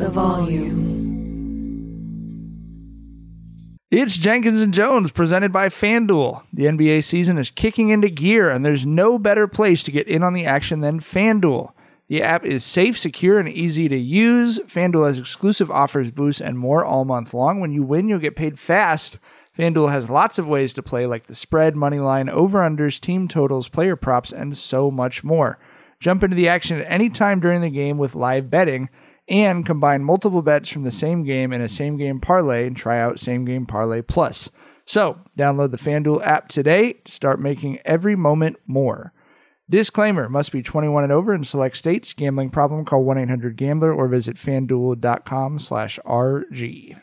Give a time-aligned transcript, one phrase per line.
[0.00, 0.80] The volume.
[3.90, 6.42] It's Jenkins and Jonez presented by FanDuel.
[6.54, 10.22] The NBA season is kicking into gear, and there's no better place to get in
[10.22, 11.72] on the action than FanDuel.
[12.08, 14.58] The app is safe, secure, and easy to use.
[14.60, 17.60] FanDuel has exclusive offers, boosts, and more all month long.
[17.60, 19.18] When you win, you'll get paid fast.
[19.58, 23.68] FanDuel has lots of ways to play, like the spread, money line, over-unders, team totals,
[23.68, 25.58] player props, and so much more.
[26.00, 28.88] Jump into the action at any time during the game with live betting
[29.30, 33.00] and combine multiple bets from the same game in a same game parlay and try
[33.00, 34.50] out same game parlay plus.
[34.84, 39.12] So, download the FanDuel app today to start making every moment more.
[39.70, 42.12] Disclaimer must be 21 and over in select states.
[42.12, 46.98] Gambling problem, call 1-800-GAMBLER or visit fanduel.com slash RG.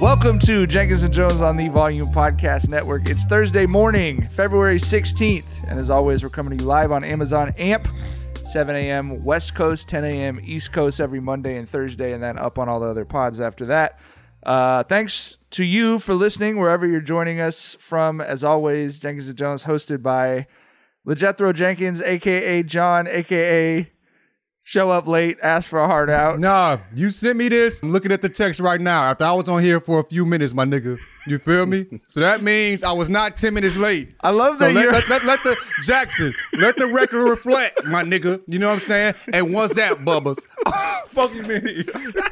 [0.00, 3.06] Welcome to Jenkins and Jonez on the Volume Podcast Network.
[3.06, 5.44] It's Thursday morning, February 16th.
[5.68, 7.86] And as always, we're coming to you live on Amazon AMP,
[8.46, 9.22] 7 a.m.
[9.22, 10.40] West Coast, 10 a.m.
[10.42, 13.66] East Coast every Monday and Thursday, and then up on all the other pods after
[13.66, 13.98] that.
[14.42, 18.22] Uh, thanks to you for listening wherever you're joining us from.
[18.22, 20.46] As always, Jenkins and Jonez, hosted by
[21.06, 23.92] LeJethro Jenkins, aka John, aka
[24.70, 26.38] show up late, ask for a heart out.
[26.38, 27.82] Nah, you sent me this.
[27.82, 29.02] I'm looking at the text right now.
[29.02, 30.96] After I was on here for a few minutes, my nigga.
[31.26, 32.00] You feel me?
[32.06, 34.14] so that means I was not 10 minutes late.
[34.20, 34.92] I love So that let, you're.
[34.92, 38.40] let, let, let the Jackson, let the record reflect, my nigga.
[38.46, 39.14] You know what I'm saying?
[39.32, 40.46] And what's that, Bubbas?
[41.08, 41.84] Fuck you, mean?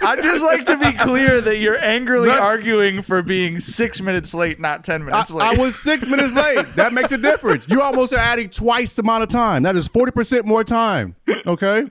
[0.03, 4.61] I'd just like to be clear that you're angrily arguing for being six minutes late,
[4.61, 5.59] not 10 minutes I late.
[5.59, 6.67] I was six minutes late.
[6.77, 7.67] That makes a difference.
[7.69, 9.65] You almost are adding twice the amount of time.
[9.65, 11.17] That is 40% more time.
[11.45, 11.87] Okay?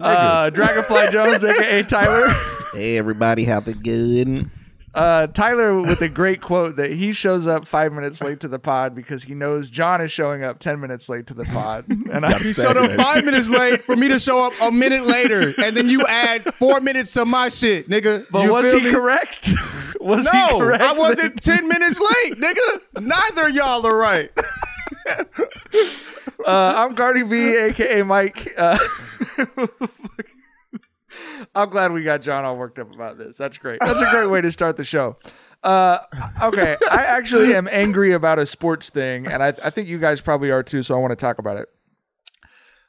[0.00, 2.34] Uh, Dragonfly Jones, aka Tyler.
[2.72, 4.50] Hey, everybody, how's it good?
[4.92, 8.60] Uh, Tyler with a great quote that he shows up five minutes late to the
[8.60, 11.84] pod because he knows John is showing up 10 minutes late to the pod.
[11.88, 15.02] And I, He showed up five minutes late for me to show up a minute
[15.04, 18.26] later, and then you add four minutes to my shit, nigga.
[18.30, 18.92] but You was feel he me?
[18.92, 19.50] correct?
[20.00, 20.82] was he No, correct?
[20.84, 22.80] I wasn't ten minutes late, nigga.
[23.00, 24.30] Neither of y'all are right.
[26.46, 28.52] Uh, I'm Cardi B, aka Mike.
[28.58, 28.76] Uh,
[31.54, 33.38] I'm glad we got John all worked up about this.
[33.38, 33.80] That's great.
[33.80, 35.16] That's a great way to start the show.
[35.62, 36.00] Uh,
[36.42, 40.20] okay, I actually am angry about a sports thing, and I, I think you guys
[40.20, 40.82] probably are too.
[40.82, 41.68] So I want to talk about it.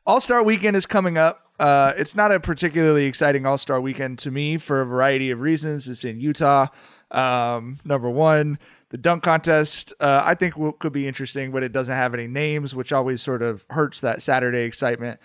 [0.05, 1.41] All Star Weekend is coming up.
[1.57, 5.39] Uh, it's not a particularly exciting All Star Weekend to me for a variety of
[5.39, 5.87] reasons.
[5.87, 6.67] It's in Utah.
[7.09, 8.59] Um, number one,
[8.95, 12.27] the dunk contest uh, I think will, could be interesting, but it doesn't have any
[12.27, 15.19] names, which always sort of hurts that Saturday excitement.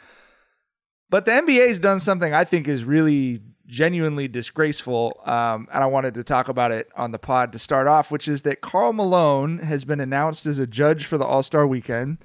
[1.09, 5.87] But the NBA has done something I think is really genuinely disgraceful, um, and I
[5.87, 8.93] wanted to talk about it on the pod to start off, which is that Karl
[8.93, 12.19] Malone has been announced as a judge for the All Star Weekend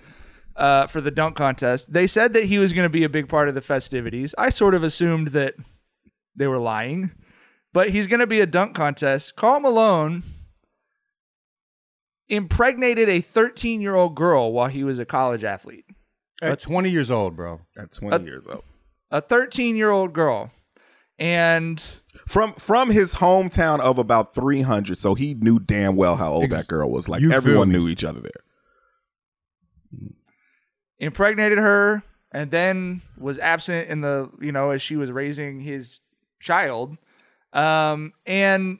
[0.56, 1.94] uh, for the dunk contest.
[1.94, 4.34] They said that he was going to be a big part of the festivities.
[4.36, 5.54] I sort of assumed that
[6.36, 7.12] they were lying,
[7.72, 9.36] but he's going to be a dunk contest.
[9.36, 10.24] Karl Malone
[12.30, 15.86] impregnated a 13 year old girl while he was a college athlete.
[16.42, 17.62] At 20 years old, bro.
[17.78, 18.64] At 20 years old.
[19.10, 20.52] A 13 year old girl.
[21.18, 21.82] And
[22.28, 26.56] from from his hometown of about 300 so he knew damn well how old Ex-
[26.56, 28.32] that girl was like everyone knew each other there
[31.00, 36.00] impregnated her and then was absent in the you know as she was raising his
[36.40, 36.98] child
[37.54, 38.80] um and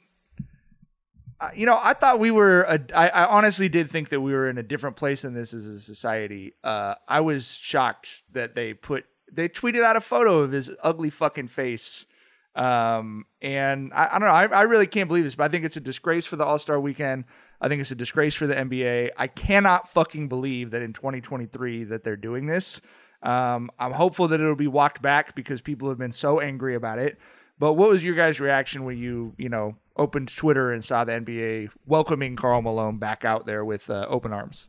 [1.54, 4.48] you know i thought we were a, I, I honestly did think that we were
[4.48, 8.74] in a different place in this as a society uh i was shocked that they
[8.74, 12.06] put they tweeted out a photo of his ugly fucking face
[12.54, 15.64] um and i, I don't know I, I really can't believe this but i think
[15.64, 17.24] it's a disgrace for the all-star weekend
[17.60, 19.10] I think it's a disgrace for the NBA.
[19.16, 22.80] I cannot fucking believe that in 2023 that they're doing this.
[23.22, 26.98] Um, I'm hopeful that it'll be walked back because people have been so angry about
[26.98, 27.18] it.
[27.58, 31.12] But what was your guys' reaction when you, you know, opened Twitter and saw the
[31.12, 34.68] NBA welcoming Karl Malone back out there with uh, open arms?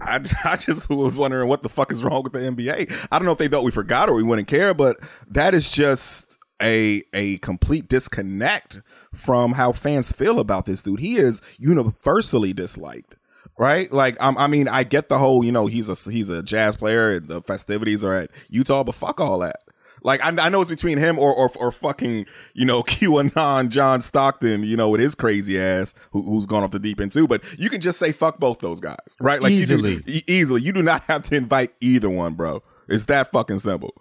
[0.00, 3.08] I, I just was wondering what the fuck is wrong with the NBA.
[3.10, 4.98] I don't know if they thought we forgot or we wouldn't care, but
[5.28, 6.26] that is just
[6.60, 8.80] a a complete disconnect
[9.14, 11.00] from how fans feel about this dude.
[11.00, 13.16] He is universally disliked.
[13.58, 16.74] Right, like I mean, I get the whole, you know, he's a he's a jazz
[16.74, 17.12] player.
[17.12, 19.60] And the festivities are at Utah, but fuck all that.
[20.04, 24.00] Like I, I know it's between him or, or or fucking you know QAnon John
[24.00, 27.26] Stockton, you know, with his crazy ass who, who's gone off the deep end too.
[27.28, 29.40] But you can just say fuck both those guys, right?
[29.40, 29.96] Like you Easily.
[29.96, 30.62] do, e- easily.
[30.62, 32.62] You do not have to invite either one, bro.
[32.88, 33.94] It's that fucking simple.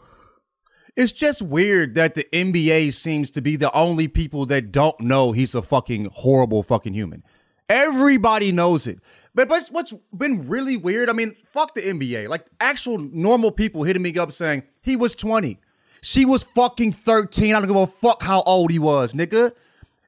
[0.95, 5.31] It's just weird that the NBA seems to be the only people that don't know
[5.31, 7.23] he's a fucking horrible fucking human.
[7.69, 8.99] Everybody knows it.
[9.33, 12.27] But, but what's been really weird, I mean, fuck the NBA.
[12.27, 15.57] Like actual normal people hitting me up saying he was 20.
[16.01, 17.53] She was fucking 13.
[17.53, 19.53] I don't give a fuck how old he was, nigga.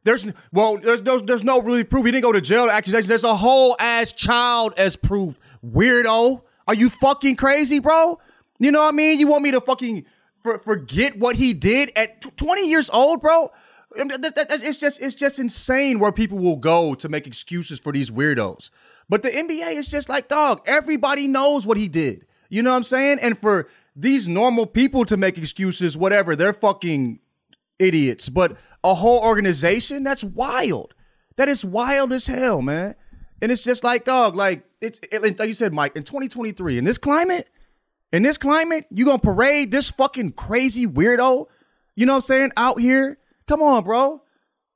[0.03, 2.05] There's well, there's no there's no really proof.
[2.05, 2.69] He didn't go to jail.
[2.69, 3.07] Accusations.
[3.07, 5.35] There's a whole ass child as proof.
[5.65, 6.41] Weirdo.
[6.67, 8.19] Are you fucking crazy, bro?
[8.59, 9.19] You know what I mean?
[9.19, 10.05] You want me to fucking
[10.41, 13.51] for, forget what he did at tw- 20 years old, bro?
[13.95, 18.71] It's just it's just insane where people will go to make excuses for these weirdos.
[19.07, 22.25] But the NBA is just like, dog, everybody knows what he did.
[22.49, 23.19] You know what I'm saying?
[23.21, 27.19] And for these normal people to make excuses, whatever, they're fucking
[27.79, 28.29] idiots.
[28.29, 30.93] But a whole organization, that's wild.
[31.35, 32.95] That is wild as hell, man.
[33.41, 36.83] And it's just like, dog, like it's it, like you said, Mike, in 2023, in
[36.83, 37.49] this climate,
[38.11, 41.47] in this climate, you gonna parade this fucking crazy weirdo,
[41.95, 43.17] you know what I'm saying, out here?
[43.47, 44.21] Come on, bro.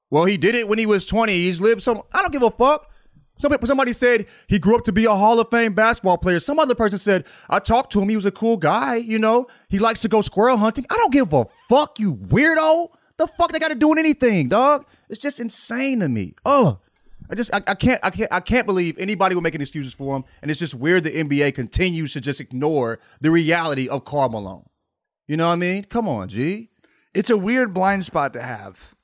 [0.09, 1.33] Well, he did it when he was 20.
[1.33, 2.01] He's lived some.
[2.13, 2.89] I don't give a fuck.
[3.37, 6.39] Some somebody said he grew up to be a Hall of Fame basketball player.
[6.39, 8.09] Some other person said I talked to him.
[8.09, 8.95] He was a cool guy.
[8.95, 10.85] You know, he likes to go squirrel hunting.
[10.89, 12.89] I don't give a fuck, you weirdo.
[13.17, 14.85] The fuck they got to do with anything, dog?
[15.09, 16.35] It's just insane to me.
[16.45, 16.79] Oh,
[17.29, 19.93] I just I, I can't I can't I can't believe anybody will make any excuses
[19.93, 20.23] for him.
[20.41, 24.65] And it's just weird the NBA continues to just ignore the reality of Karl Malone.
[25.27, 25.83] You know what I mean?
[25.83, 26.69] Come on, G.
[27.13, 28.95] It's a weird blind spot to have.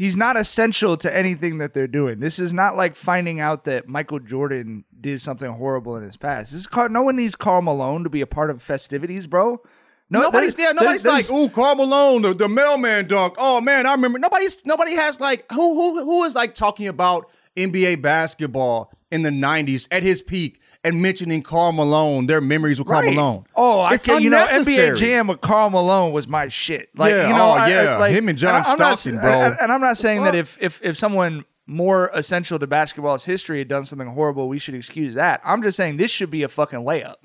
[0.00, 2.20] He's not essential to anything that they're doing.
[2.20, 6.52] This is not like finding out that Michael Jordan did something horrible in his past.
[6.52, 9.60] This is no one needs Karl Malone to be a part of festivities, bro.
[10.08, 10.72] No, nobody's there.
[10.72, 14.18] Nobody's like, "Ooh, Karl Malone, the, the mailman dunk." Oh man, I remember.
[14.18, 19.28] Nobody's nobody has like who who who is like talking about NBA basketball in the
[19.28, 23.14] '90s at his peak and mentioning Karl Malone, their memories with Karl Right.
[23.14, 23.44] Malone.
[23.54, 24.22] Oh, I It's can.
[24.22, 24.46] You know.
[24.46, 26.88] NBA Jam with Karl Malone was my shit.
[26.96, 27.96] Like, Yeah, you know, oh, I- I- yeah.
[27.98, 29.30] like, Him and John not- Stockton, bro.
[29.30, 33.58] And, and I'm not saying that if if if someone more essential to basketball's history
[33.58, 35.40] had done something horrible, we should excuse that.
[35.44, 37.16] I'm just saying this should be a fucking layup.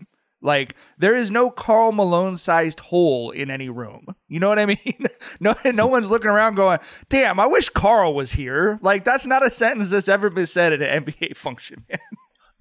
[0.42, 4.06] Like there is no Karl Malone sized hole in any room.
[4.28, 5.06] You know what I mean?
[5.40, 6.78] no, no one's looking around going,
[7.10, 10.74] "Damn, I wish Karl was here." Like that's not a sentence that's ever been said
[10.74, 11.86] at an NBA function.
[11.90, 11.98] Man.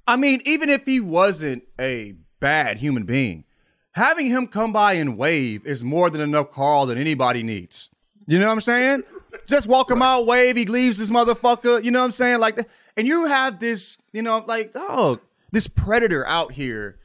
[0.07, 3.45] I mean, even if he wasn't a bad human being,
[3.93, 7.91] having him come by and wave is more than enough Karl that anybody needs.
[8.27, 9.03] You know what I'm saying?
[9.47, 11.83] Just walk him out, wave, he leaves this motherfucker.
[11.83, 12.41] You know what I'm saying?
[12.41, 12.59] Like,
[12.97, 15.21] and you have this, you know, like, oh,
[15.53, 16.99] this predator out here,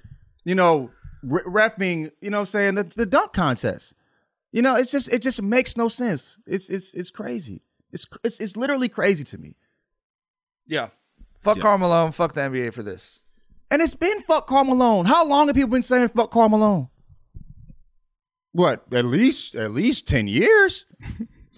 [0.44, 0.92] you know,
[1.24, 3.96] re- refing, you know what I'm saying, the, the dunk contest.
[4.52, 6.40] You know, it's just, it just makes no sense.
[6.48, 7.62] It's, it's, it's crazy.
[7.92, 9.56] It's, it's, it's literally crazy to me.
[10.66, 10.90] Yeah.
[11.40, 12.12] Fuck Karl Malone.
[12.12, 13.22] Fuck the NBA for this.
[13.72, 15.06] And it's been fuck Karl Malone.
[15.06, 16.90] How long have people been saying fuck Karl Malone?
[18.52, 18.86] What?
[18.92, 20.86] At least at least ten years.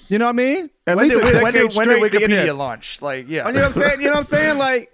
[0.09, 0.69] You know what I mean?
[0.85, 2.01] At When least did, a when decade did, when straight.
[2.01, 2.55] did the Wikipedia internet.
[2.57, 3.01] launch?
[3.01, 3.47] Like, yeah.
[3.47, 4.01] You know what I'm saying?
[4.01, 4.57] You know what I'm saying?
[4.57, 4.93] Like,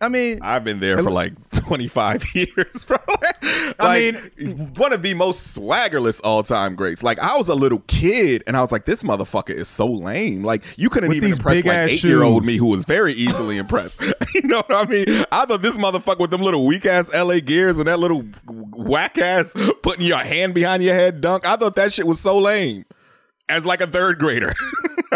[0.00, 2.96] I mean, I've been there for like 25 years, bro.
[3.78, 7.02] I mean, one of the most swaggerless all time greats.
[7.02, 10.44] Like, I was a little kid and I was like, this motherfucker is so lame.
[10.44, 14.00] Like, you couldn't even impress like eight year old me who was very easily impressed.
[14.34, 15.24] you know what I mean?
[15.32, 19.18] I thought this motherfucker with them little weak ass LA gears and that little whack
[19.18, 21.46] ass putting your hand behind your head dunk.
[21.46, 22.84] I thought that shit was so lame.
[23.48, 24.54] As like a third grader.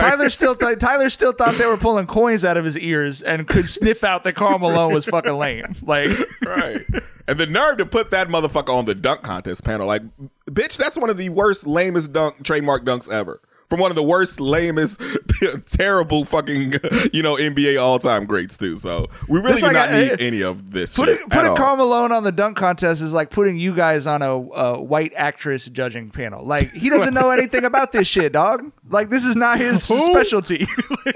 [0.01, 3.47] Tyler still th- Tyler still thought they were pulling coins out of his ears and
[3.47, 5.75] could sniff out that Karl Malone was fucking lame.
[5.83, 6.09] Like,
[6.45, 6.87] right.
[7.27, 9.87] And the nerve to put that motherfucker on the dunk contest panel.
[9.87, 10.03] Like,
[10.47, 13.41] bitch, that's one of the worst, lamest dunk trademark dunks ever.
[13.69, 14.99] From one of the worst, lamest,
[15.71, 16.73] terrible fucking,
[17.13, 18.77] you know, NBA all time greats too.
[18.77, 20.97] So we really It's do like not a- need it- any of this.
[20.97, 21.57] putting shit at putting all.
[21.57, 25.13] Karl Malone on the dunk contest is like putting you guys on a, a white
[25.15, 26.45] actress judging panel.
[26.47, 28.73] Like, he doesn't know anything about this shit, dog.
[28.89, 30.67] Like, this is not his specialty.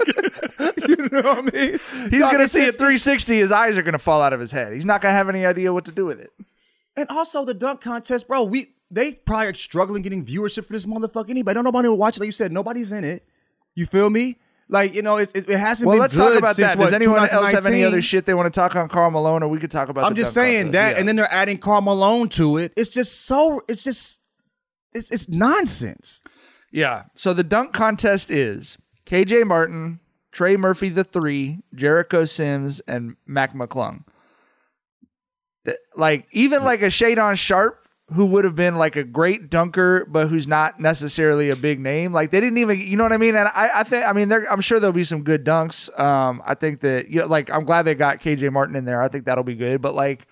[0.87, 1.79] you know what I mean?
[2.11, 3.35] He's Dog, gonna see a 360.
[3.37, 4.73] His eyes are gonna fall out of his head.
[4.73, 6.31] He's not gonna have any idea what to do with it.
[6.95, 8.43] And also the dunk contest, bro.
[8.43, 11.29] We they probably are struggling getting viewership for this motherfucker.
[11.29, 12.19] Anybody don't nobody watch it.
[12.21, 13.25] Like you said, nobody's in it.
[13.75, 14.37] You feel me?
[14.69, 16.77] Like you know, it's, it, it hasn't Well, been let's good talk about since that.
[16.77, 19.43] what, Does anyone else have any other shit they want to talk on Karl Malone,
[19.43, 20.05] or we could talk about?
[20.05, 20.73] I'm just saying contest?
[20.73, 20.99] that, Yeah.
[20.99, 22.71] and then they're adding Karl Malone to it.
[22.77, 23.61] It's just so.
[23.67, 24.21] It's just.
[24.93, 26.23] It's it's nonsense.
[26.71, 27.03] Yeah.
[27.15, 29.99] So the dunk contest is KJ Martin,
[30.31, 34.03] Trey Murphy the three, Jericho Sims, and Mac McClung.
[35.95, 37.82] Like even like a Shaedon Sharpe,
[38.13, 42.13] who would have been like a great dunker, but who's not necessarily a big name.
[42.13, 43.35] Like they didn't even, you know what I mean?
[43.35, 45.97] And I, I think, I mean, I'm sure there'll be some good dunks.
[45.99, 49.01] Um, I think that, you know, like I'm glad they got KJ Martin in there.
[49.01, 49.81] I think that'll be good.
[49.81, 50.27] But like,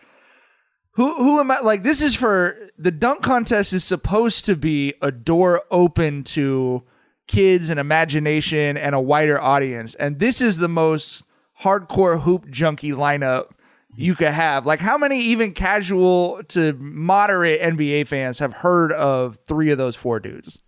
[0.95, 4.93] who who am I like this is for the dunk contest is supposed to be
[5.01, 6.83] a door open to
[7.27, 9.95] kids and imagination and a wider audience.
[9.95, 11.23] And this is the most
[11.61, 13.51] hardcore hoop junkie lineup
[13.95, 14.65] you could have.
[14.65, 19.95] Like how many even casual to moderate NBA fans have heard of three of those
[19.95, 20.59] four dudes?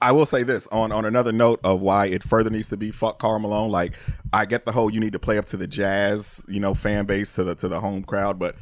[0.00, 2.90] I will say this on on another note of why it further needs to be
[2.90, 3.70] fuck Karl Malone.
[3.70, 3.94] Like
[4.32, 7.06] I get the whole you need to play up to the Jazz, you know, fan
[7.06, 8.56] base to the to the home crowd, but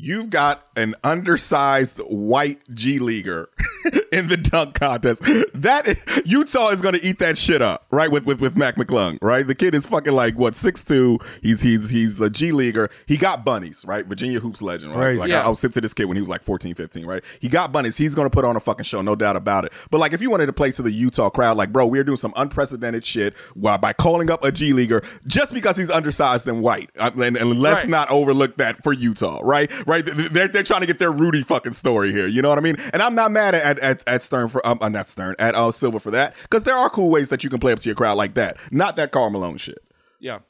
[0.00, 3.50] you've got an undersized white G leaguer
[4.12, 5.22] in the dunk contest.
[5.54, 8.10] That Utah is going to eat that shit up, right?
[8.10, 9.46] With with with Mac McClung, right?
[9.46, 11.18] The kid is fucking like what six two.
[11.42, 12.90] He's he's he's a G leaguer.
[13.06, 14.06] He got bunnies, right?
[14.06, 14.98] Virginia hoops legend, right?
[15.00, 15.20] Crazy.
[15.20, 15.42] Like Yeah.
[15.42, 17.22] I, I was hip to this kid when he was like 14, 15, right?
[17.40, 17.96] He got bunnies.
[17.96, 19.72] He's going to put on a fucking show, no doubt about it.
[19.90, 22.16] But like if you wanted to play to the Utah crowd, like bro, we're doing
[22.16, 26.62] some unprecedented shit while by calling up a G leaguer just because he's undersized and
[26.62, 27.88] white, and, and let's Right.
[27.90, 29.70] not overlook that for Utah, right?
[29.88, 30.04] Right?
[30.04, 32.26] They're they're trying to get their Rudy fucking story here.
[32.26, 32.76] You know what I mean?
[32.92, 35.70] And I'm not mad at at, at Stern for um, uh, not Stern at uh,
[35.70, 37.96] Silver for that because there are cool ways that you can play up to your
[37.96, 38.58] crowd like that.
[38.70, 39.78] Not that Karl Malone shit.
[40.20, 40.40] Yeah.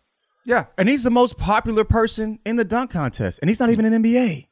[0.45, 0.66] Yeah.
[0.76, 4.02] And he's the most popular person in the dunk contest, and he's not even an
[4.02, 4.49] NBA.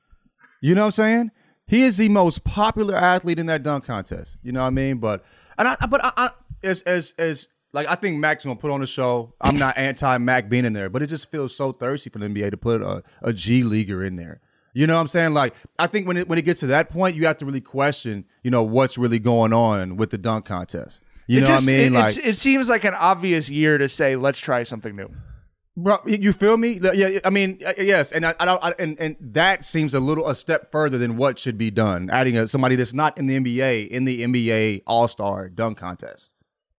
[0.61, 1.31] You know what I'm saying?
[1.67, 4.39] He is the most popular athlete in that dunk contest.
[4.43, 4.99] You know what I mean?
[4.99, 5.25] But
[5.59, 6.31] and I but I, I
[6.63, 9.35] as as as like I think Mac's gonna put on the show.
[9.41, 12.27] I'm not anti Mac being in there, but it just feels so thirsty for the
[12.27, 14.41] NBA to put a, a G leaguer in there.
[14.77, 15.33] You know what I'm saying?
[15.33, 17.63] Like I think when it when it gets to that point, you have to really
[17.63, 21.03] question, you know, what's really going on with the dunk contest.
[21.27, 21.95] You It know just- what I mean?
[21.95, 25.09] It, like it seems like an obvious year to say, let's try something new.
[25.79, 26.79] Bro, you feel me?
[26.95, 30.27] Yeah, I mean, yes, and I, I don't, I, and and that seems a little
[30.29, 32.09] a step further than what should be done.
[32.11, 36.33] Adding a, somebody that's not in the NBA in the NBA All Star dunk contest.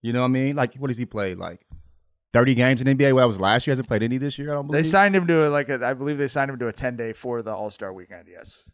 [0.04, 0.56] You know what I mean?
[0.56, 1.36] Like, what does he play?
[1.36, 1.62] Like
[2.38, 3.14] thirty games in NBA.
[3.14, 3.72] Well, that was last year.
[3.72, 4.52] Hasn't played any this year.
[4.52, 4.84] I don't believe.
[4.84, 6.96] They signed him to a, like a, I believe they signed him to a 10
[6.96, 8.28] day for the All Star weekend.
[8.32, 8.70] Yes.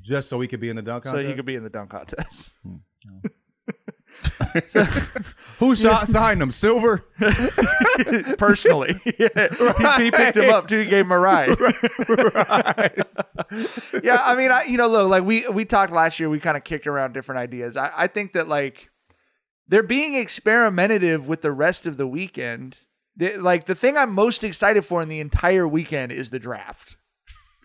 [0.00, 1.28] just so he could be in the dunk So contest.
[1.28, 2.52] he could be in the dunk contest.
[2.62, 2.76] Hmm.
[5.58, 6.50] Who shot, signed him?
[6.50, 7.04] Silver.
[8.38, 8.94] personally.
[9.18, 9.48] yeah.
[9.98, 10.80] he, he picked him up too.
[10.80, 11.60] He gave him a ride.
[11.60, 13.06] right.
[14.02, 16.28] yeah, I mean, I you know, look, like we we talked last year.
[16.30, 17.76] We kind of kicked around different ideas.
[17.76, 18.88] I, I think that like
[19.66, 22.78] they're being experimentative with the rest of the weekend.
[23.18, 26.96] Like the thing I'm most excited for in the entire weekend is the draft.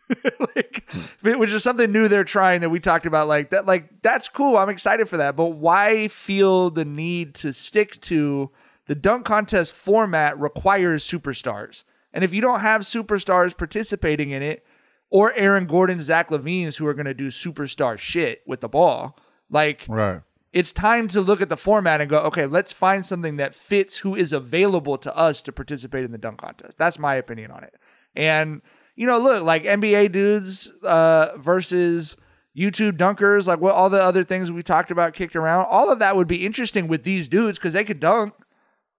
[0.40, 0.90] like,
[1.22, 3.28] which is something new they're trying that we talked about.
[3.28, 4.58] Like that, like that's cool.
[4.58, 5.36] I'm excited for that.
[5.36, 8.52] But why feel the need to stick to
[8.88, 14.66] the dunk contest format requires superstars, and if you don't have superstars participating in it,
[15.12, 19.16] or Aaron Gordon, Zach LaVine's who are going to do superstar shit with the ball,
[19.50, 20.22] like Right.
[20.52, 23.98] It's time to look at the format and go, okay, let's find something that fits
[23.98, 26.78] who is available to us to participate in the dunk contest.
[26.78, 27.76] That's my opinion on it.
[28.16, 28.62] And
[28.96, 32.18] you know, look, like NBA dudes uh, versus
[32.58, 36.00] YouTube dunkers, like what all the other things we talked about kicked around, all of
[36.00, 38.34] that would be interesting with these dudes because they could dunk,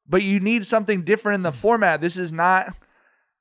[0.09, 2.01] but you need something different in the format.
[2.01, 2.75] This is not.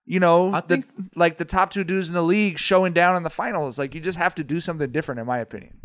[0.06, 3.16] You know, I the, think- like the top two dudes in the league showing down
[3.16, 3.78] in the finals.
[3.78, 5.78] Like you just have to do something different, in my opinion.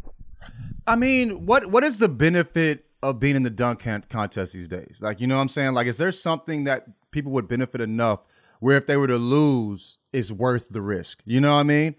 [0.86, 4.98] I mean, what what is the benefit of being in the dunk contest these days?
[5.00, 5.74] Like, you know what I'm saying?
[5.74, 8.20] Like, is there something that people would benefit enough
[8.60, 11.20] where if they were to lose, is worth the risk?
[11.24, 11.94] You know what I mean?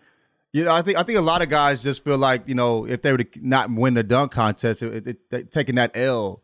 [0.54, 2.86] You know, I think I think a lot of guys just feel like you know
[2.88, 6.42] if they were to not win the dunk contest, it, it, it- taking that L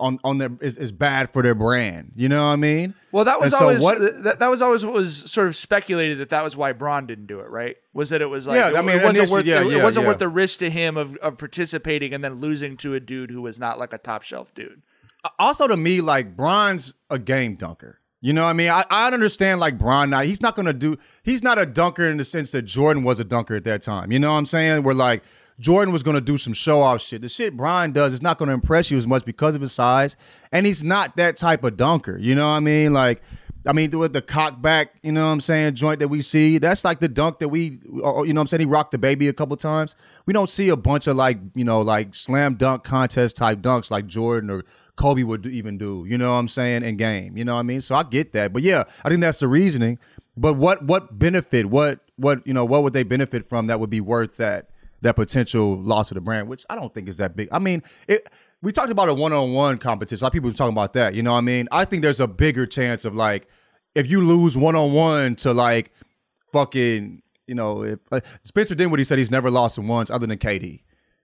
[0.00, 2.12] on on their is, is bad for their brand.
[2.14, 2.94] You know what I mean?
[3.10, 5.56] Well, that was And so always what- that, that was always what was sort of
[5.56, 7.76] speculated that that was why Bron didn't do it, right?
[7.92, 9.82] Was that it was like Yeah, it, I mean, it wasn't worth yeah, it, it
[9.82, 10.08] wasn't yeah.
[10.10, 13.42] worth the risk to him of, of participating and then losing to a dude who
[13.42, 14.82] was not like a top shelf dude.
[15.38, 17.98] also to me, like Bron's a game dunker.
[18.24, 18.70] You know what I mean?
[18.70, 20.20] I, I understand like Bron now.
[20.20, 23.24] He's not gonna do he's not a dunker in the sense that Jordan was a
[23.24, 24.12] dunker at that time.
[24.12, 24.84] You know what I'm saying?
[24.84, 25.24] We're like
[25.62, 27.22] Jordan was gonna do some show off shit.
[27.22, 30.16] The shit Bron does is not gonna impress you as much because of his size.
[30.50, 32.18] And he's not that type of dunker.
[32.18, 32.92] You know what I mean?
[32.92, 33.22] Like
[33.64, 36.58] I mean, with the cock back, you know what I'm saying, joint that we see,
[36.58, 38.98] that's like the dunk that we, or, you know what I'm saying, he rocked the
[38.98, 39.94] baby a couple times.
[40.26, 43.88] We don't see a bunch of like, you know, like slam dunk contest type dunks
[43.88, 44.64] like Jordan or
[44.96, 47.36] Kobe would even do, you know what I'm saying, in game.
[47.36, 47.80] You know what I mean?
[47.80, 48.52] So I get that.
[48.52, 49.98] But yeah, I think that's the reasoning.
[50.36, 53.90] But what what benefit, what what you know, what would they benefit from that would
[53.90, 54.70] be worth that
[55.02, 57.48] that potential loss of the brand, which I don't think is that big.
[57.52, 58.26] I mean, it
[58.62, 60.22] we talked about a one-on-one competition.
[60.22, 61.14] A lot of people talking about that.
[61.14, 61.68] You know what I mean?
[61.72, 63.48] I think there's a bigger chance of like
[63.94, 65.92] if you lose one-on-one to like
[66.52, 70.38] fucking, you know, if uh, Spencer Dinwiddie said he's never lost in once other than
[70.38, 70.82] KD.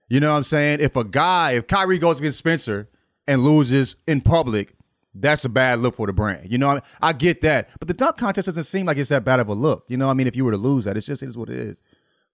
[0.09, 0.79] You know what I'm saying?
[0.81, 2.89] If a guy, if Kyrie goes against Spencer
[3.27, 4.73] and loses in public,
[5.13, 6.51] that's a bad look for the brand.
[6.51, 6.83] You know, I, mean?
[7.01, 9.53] I get that, but the dunk contest doesn't seem like it's that bad of a
[9.53, 9.85] look.
[9.87, 11.49] You know, I mean, if you were to lose that, it's just it is what
[11.49, 11.81] it is.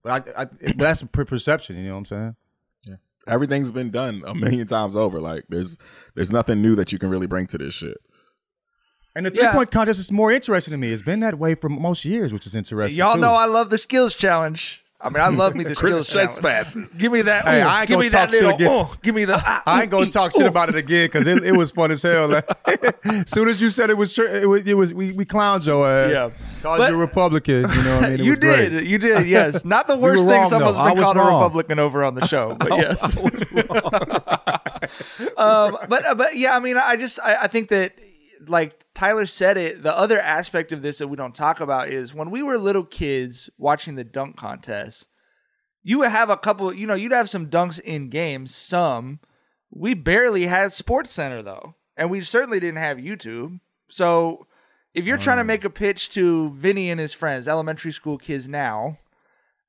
[0.05, 1.77] But I, I but that's a perception.
[1.77, 2.35] You know what I'm saying?
[2.87, 2.95] Yeah.
[3.27, 5.19] Everything's been done a million times over.
[5.19, 5.79] Like there's
[6.13, 7.97] there's nothing new that you can really bring to this shit.
[9.15, 10.91] And the three point contest is more interesting to me.
[10.91, 12.99] It's been that way for most years, which is interesting.
[12.99, 13.21] Y'all too.
[13.21, 14.83] know I love the skills challenge.
[15.01, 16.41] I mean, I love me the Chris skills challenge.
[16.41, 16.93] passes.
[16.93, 17.43] Give me that.
[17.45, 18.55] Hey, ooh, I ain't give gonna me that talk shit little.
[18.57, 19.41] against- ooh, give me the.
[19.43, 20.39] ah, I ain't gonna talk ooh.
[20.39, 22.31] shit about it again because it, it was fun as hell.
[22.35, 22.43] as
[23.25, 25.89] soon as you said it was, tr- it was, it was we, we clowned your
[25.89, 26.11] ass.
[26.11, 26.29] Yeah.
[26.65, 27.61] Called But- you a Republican.
[27.71, 28.19] You know what I mean?
[28.19, 28.69] It you was great.
[28.69, 28.87] did.
[28.87, 29.27] You did.
[29.35, 29.63] Yes.
[29.65, 30.93] Not the worst thing wrong, someone's though.
[30.93, 31.19] Been called a.
[31.19, 32.55] Republican over on the show.
[32.55, 33.15] But yes.
[35.37, 37.93] um, but but yeah, I mean, I just I, I think that
[38.47, 39.83] like Tyler said it.
[39.83, 42.83] The other aspect of this that we don't talk about is when we were little
[42.85, 45.07] kids watching the dunk contest.
[45.83, 46.73] You would have a couple.
[46.73, 48.55] You know, you'd have some dunks in games.
[48.55, 49.19] Some.
[49.71, 53.59] We barely had Sports Center though, and we certainly didn't have YouTube.
[53.89, 54.47] So
[54.95, 58.47] if you're trying to make a pitch to Vinny and his friends, elementary school kids
[58.47, 58.97] now,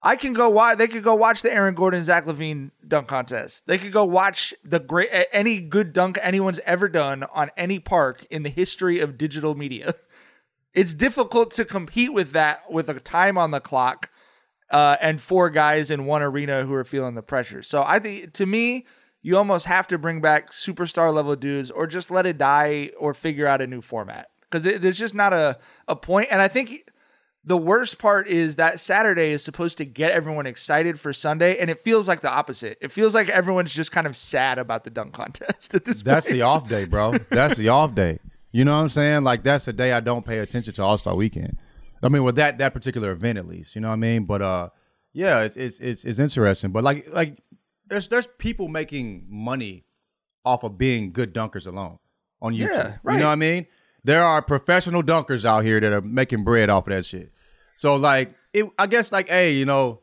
[0.01, 0.79] I can go watch.
[0.79, 3.67] They could go watch the Aaron Gordon Zach LaVine dunk contest.
[3.67, 8.25] They could go watch the great any good dunk anyone's ever done on any park
[8.31, 9.95] in the history of digital media.
[10.73, 14.11] It's difficult to compete with that with a time on the clock
[14.71, 17.63] uh, and four guys in one arena who are feeling the pressure.
[17.63, 18.85] So I think to me,
[19.23, 23.15] you almost have to bring back superstar level dudes or just let it die or
[23.15, 26.29] figure out a new format because there's just not a, a point.
[26.31, 26.89] And I think
[27.45, 31.71] the worst part is that Saturday is supposed to get everyone excited for Sunday, and
[31.71, 32.77] it feels like the opposite.
[32.81, 36.27] It feels like everyone's just kind of sad about the dunk contest at this That's
[36.27, 36.35] point.
[36.35, 37.15] the off day, bro.
[37.31, 38.19] That's the off day.
[38.53, 39.23] You know what I'm saying?
[39.23, 41.59] Like that's the day I don't pay attention to All Star Weekend.
[42.03, 43.75] I mean, with that that particular event at least.
[43.75, 44.25] You know what I mean?
[44.25, 44.69] But uh,
[45.13, 46.71] yeah, it's it's it's, it's interesting.
[46.71, 47.39] But like like
[47.87, 49.85] there's there's people making money
[50.45, 51.99] off of being good dunkers alone
[52.41, 52.99] on YouTube.
[53.05, 53.67] Yeah, You know what I mean?
[54.07, 57.33] There are professional dunkers out here that are making bread off of that shit.
[57.75, 60.01] So like it, I guess like hey, you know,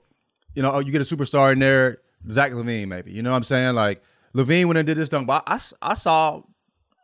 [0.53, 3.13] you know, oh, you get a superstar in there, Zach LaVine maybe.
[3.13, 3.75] You know what I'm saying?
[3.75, 4.03] Like
[4.35, 6.41] LaVine went and did this dunk, but I, I saw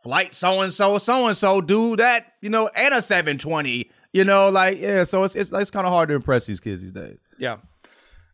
[0.02, 3.90] flight so and so so and so do that, you know, and a 720.
[4.12, 5.04] You know, like yeah.
[5.04, 7.16] So it's it's, it's kind of hard to impress these kids these days.
[7.38, 7.56] Yeah.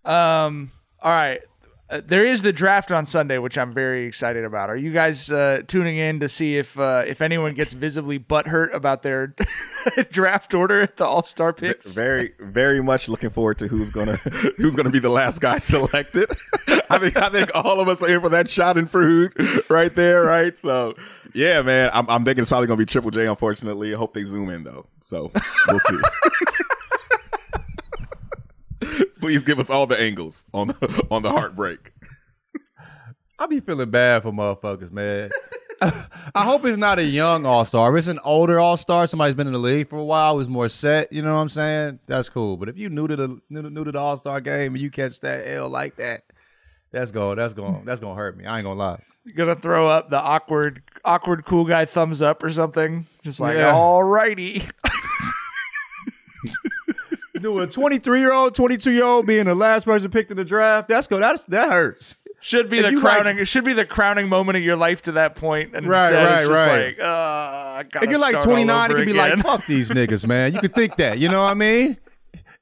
[0.04, 0.72] Um.
[1.00, 1.40] All right.
[1.88, 4.70] Uh, there is the draft on Sunday, which I'm very excited about.
[4.70, 8.74] Are you guys uh, tuning in to see if uh, if anyone gets visibly butthurt
[8.74, 9.36] about their
[10.10, 11.94] draft order at the All Star picks?
[11.94, 14.16] Very, very much looking forward to who's gonna
[14.56, 16.26] who's gonna be the last guy selected.
[16.90, 20.58] I think I think all of us are here for that schadenfreude right there, right?
[20.58, 20.94] So
[21.34, 23.26] yeah, man, I'm, I'm thinking it's probably gonna be Triple J.
[23.26, 24.86] Unfortunately, I hope they zoom in though.
[25.02, 25.30] So
[25.68, 25.98] we'll see.
[29.20, 31.92] Please give us all the angles on the, on the heartbreak.
[33.38, 35.30] I be feeling bad for motherfuckers, man.
[35.82, 37.94] I hope it's not a young all star.
[37.94, 40.48] If it's an older all star, somebody's been in the league for a while, who's
[40.48, 41.12] more set.
[41.12, 41.98] You know what I'm saying?
[42.06, 42.56] That's cool.
[42.56, 44.82] But if you new to the new to, new to the all star game and
[44.82, 46.24] you catch that L like that,
[46.92, 48.46] that's going that's going that's gonna hurt me.
[48.46, 49.02] I ain't gonna lie.
[49.24, 53.04] You're gonna throw up the awkward, awkward cool guy thumbs up or something.
[53.22, 53.72] Just like, Yeah.
[53.74, 54.62] all righty.
[57.40, 60.44] Do a 23 year old, 22 year old being the last person picked in the
[60.44, 60.88] draft.
[60.88, 61.18] That's go.
[61.18, 62.16] That's that hurts.
[62.40, 63.38] Should be If the you like- crowning.
[63.38, 66.24] it should be the crowning moment of your life to that point, and Right, instead
[66.24, 66.86] right, it's just right.
[66.86, 70.26] like, uh, I If you're like 29, it over could be like, fuck these niggas,
[70.26, 70.52] man.
[70.54, 71.18] You could think that.
[71.18, 71.96] You know what I mean?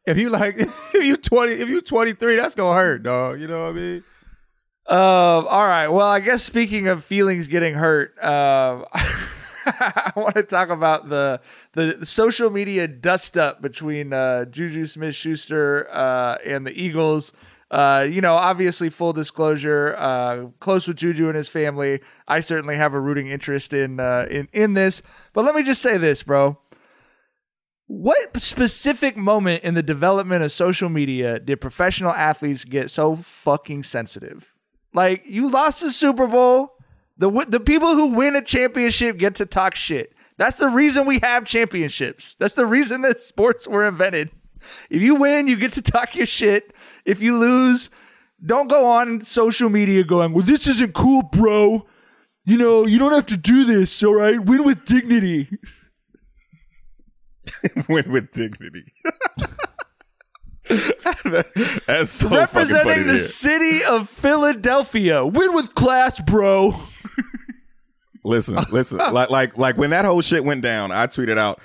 [0.06, 0.56] If you like,
[0.94, 3.40] if you twenty, if you twenty three, that's gonna hurt, dog.
[3.40, 4.04] You know what I mean?
[4.86, 4.96] Um,
[5.48, 5.88] all right.
[5.88, 8.84] Well, I guess speaking of feelings getting hurt, um,
[9.66, 11.40] I want to talk about the
[11.72, 17.32] the social media dust up between uh, JuJu Smith-Schuster uh, and the Eagles.
[17.70, 22.00] Uh, you know, obviously, full disclosure, uh, close with JuJu and his family.
[22.28, 25.02] I certainly have a rooting interest in uh, in in this.
[25.32, 26.58] But let me just say this, bro.
[27.86, 33.82] What specific moment in the development of social media did professional athletes get so fucking
[33.82, 34.54] sensitive?
[34.92, 36.73] Like you lost the Super Bowl.
[37.16, 40.12] The the people who win a championship get to talk shit.
[40.36, 42.34] That's the reason we have championships.
[42.34, 44.30] That's the reason that sports were invented.
[44.90, 46.72] If you win, you get to talk your shit.
[47.04, 47.90] If you lose,
[48.44, 51.86] don't go on social media going, "Well, this isn't cool, bro."
[52.46, 54.38] You know, you don't have to do this, all right?
[54.38, 55.48] Win with dignity.
[57.88, 58.92] Win with dignity.
[61.86, 65.24] That's so Representing the city of Philadelphia.
[65.24, 66.80] Win with class, bro.
[68.24, 68.98] Listen, listen.
[69.12, 71.60] like like like when that whole shit went down, I tweeted out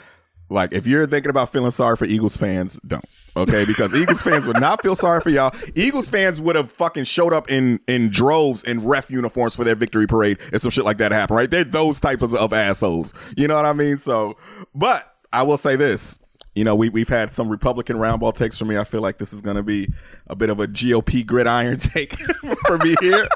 [0.50, 3.06] like if you're thinking about feeling sorry for Eagles fans, don't.
[3.38, 5.54] Okay, because Eagles fans would not feel sorry for y'all.
[5.76, 9.76] Eagles fans would have fucking showed up in in droves in ref uniforms for their
[9.76, 11.50] victory parade if some shit like that happened, right?
[11.50, 13.14] They're those types of, of assholes.
[13.38, 13.98] You know what I mean?
[13.98, 14.38] So,
[14.76, 16.20] but I will say this.
[16.56, 18.78] You know, we, we've had some Republican roundball takes from me.
[18.78, 19.88] I feel like this is going to be
[20.28, 22.18] a bit of a GOP gridiron take
[22.68, 23.30] for me here.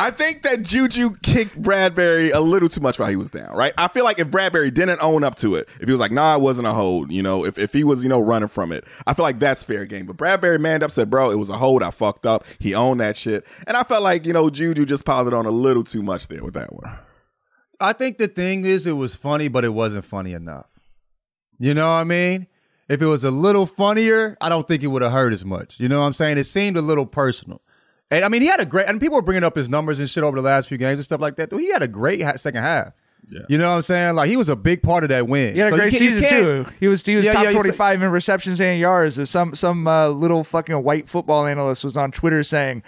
[0.00, 3.74] I think that JuJu kicked Bradberry a little too much while he was down, right?
[3.76, 6.36] I feel like if Bradberry didn't own up to it, if he was like, nah,
[6.36, 8.84] it wasn't a hold, you know, if, if he was, you know, running from it,
[9.06, 10.06] I feel like that's fair game.
[10.06, 11.82] But Bradberry manned up, said, bro, it was a hold.
[11.82, 12.46] I fucked up.
[12.58, 13.44] He owned that shit.
[13.66, 16.28] And I felt like, you know, JuJu just piled it on a little too much
[16.28, 16.98] there with that one.
[17.78, 20.80] I think the thing is, it was funny, but it wasn't funny enough.
[21.58, 22.46] You know what I mean?
[22.88, 25.78] If it was a little funnier, I don't think it would have hurt as much.
[25.78, 26.38] You know what I'm saying?
[26.38, 27.60] It seemed a little personal.
[28.10, 30.10] And I mean, he had a great, and people were bringing up his numbers and
[30.10, 31.50] shit over the last few games and stuff like that.
[31.50, 32.92] Dude, he had a great second half.
[33.28, 33.40] Yeah.
[33.48, 34.16] You know what I'm saying?
[34.16, 35.54] Like he was a big part of that win.
[35.54, 36.66] He had a So you great season too.
[36.80, 39.30] He was he was Yeah, top yeah, you twenty said- five in receptions and yards.
[39.30, 42.82] Some some uh, little fucking white football analyst was on Twitter saying,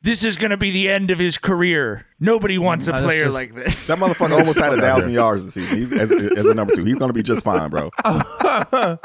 [0.00, 2.06] "This is going to be the end of his career.
[2.18, 5.44] Nobody wants a that's player just- like this." That motherfucker almost had a thousand yards
[5.44, 5.76] this season.
[5.76, 6.84] He's as, as a number two.
[6.84, 7.90] He's going to be just fine, bro.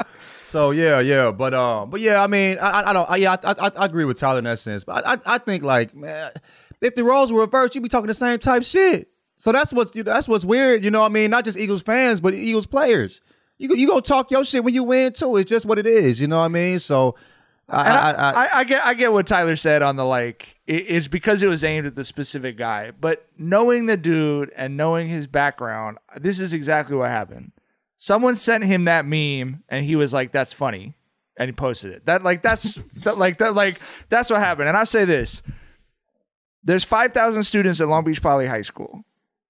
[0.50, 3.52] So yeah, yeah, but um, but yeah, I mean, I, I- don't, I, yeah, I,
[3.52, 6.32] I, I agree with Tyler in that sense, but I, I, I think like, man,
[6.80, 9.08] if the roles were reversed, you'd be talking the same type shit.
[9.36, 11.00] So that's what's that's what's weird, you know.
[11.00, 13.20] what I mean, not just Eagles fans, but Eagles players.
[13.58, 15.36] You go- you go talk your shit when you win too.
[15.36, 16.78] It's just what it is, you know what I mean.
[16.80, 17.14] So,
[17.68, 20.56] I, I, I, I, I, I get I get what Tyler said on the like
[20.66, 24.76] it, it's because it was aimed at the specific guy, but knowing the dude and
[24.76, 27.52] knowing his background, this is exactly what happened.
[28.02, 30.94] Someone sent him that meme and he was like, "That's funny,"
[31.36, 32.06] and he posted it.
[32.06, 34.68] That like that's that like that like that's what happened.
[34.68, 35.42] And I say this:
[36.64, 39.04] there's five thousand students at Long Beach Poly High School.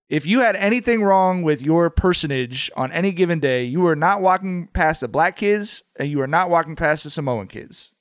[0.08, 4.20] If you had anything wrong with your personage on any given day, you were not
[4.20, 7.92] walking past the black kids and you were not walking past the Samoan kids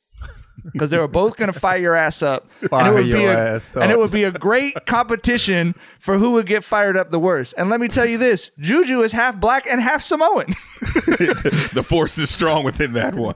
[0.72, 3.22] because they were both going to fire your ass up, and Fire it would be
[3.22, 6.98] your a, ass and it would be a great competition for who would get fired
[6.98, 7.54] up the worst.
[7.58, 10.54] And let me tell you this: JuJu is half black and half Samoan.
[11.74, 13.36] the force is strong within that one.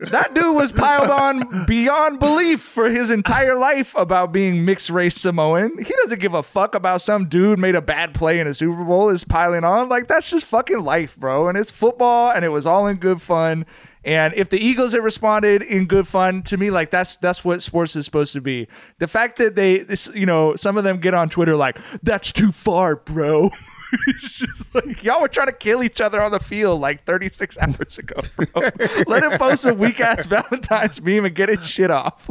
[0.00, 5.16] that dude was piled on beyond belief for his entire life about being mixed race
[5.16, 5.76] Samoan.
[5.78, 8.84] He doesn't give a fuck about some dude made a bad play in a Super
[8.84, 9.88] Bowl is piling on.
[9.88, 11.48] Like that's just fucking life, bro.
[11.48, 13.66] And it's football and it was all in good fun.
[14.04, 17.62] And if the Eagles had responded in good fun to me, like that's that's what
[17.62, 18.68] sports is supposed to be.
[18.98, 22.30] The fact that they, this, you know, some of them get on Twitter like that's
[22.30, 23.50] too far, bro.
[24.08, 27.58] it's just like y'all were trying to kill each other on the field like 36
[27.60, 28.62] hours ago, bro.
[29.06, 32.28] Let him post a weak ass Valentine's meme and get his shit off.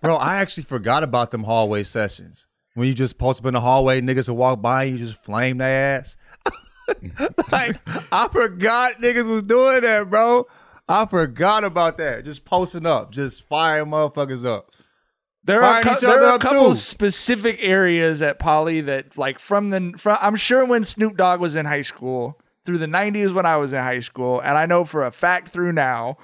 [0.00, 3.60] bro, I actually forgot about them hallway sessions when you just post up in the
[3.60, 6.16] hallway, niggas will walk by and you just flame their ass.
[7.50, 7.80] like
[8.12, 10.46] I forgot niggas was doing that, bro.
[10.88, 12.24] I forgot about that.
[12.24, 14.70] Just posting up, just firing motherfuckers up.
[15.46, 16.74] There are, each there are a couple too.
[16.76, 21.54] specific areas at Poly that, like, from the from, I'm sure when Snoop Dogg was
[21.54, 24.84] in high school, through the '90s when I was in high school, and I know
[24.86, 26.16] for a fact through now,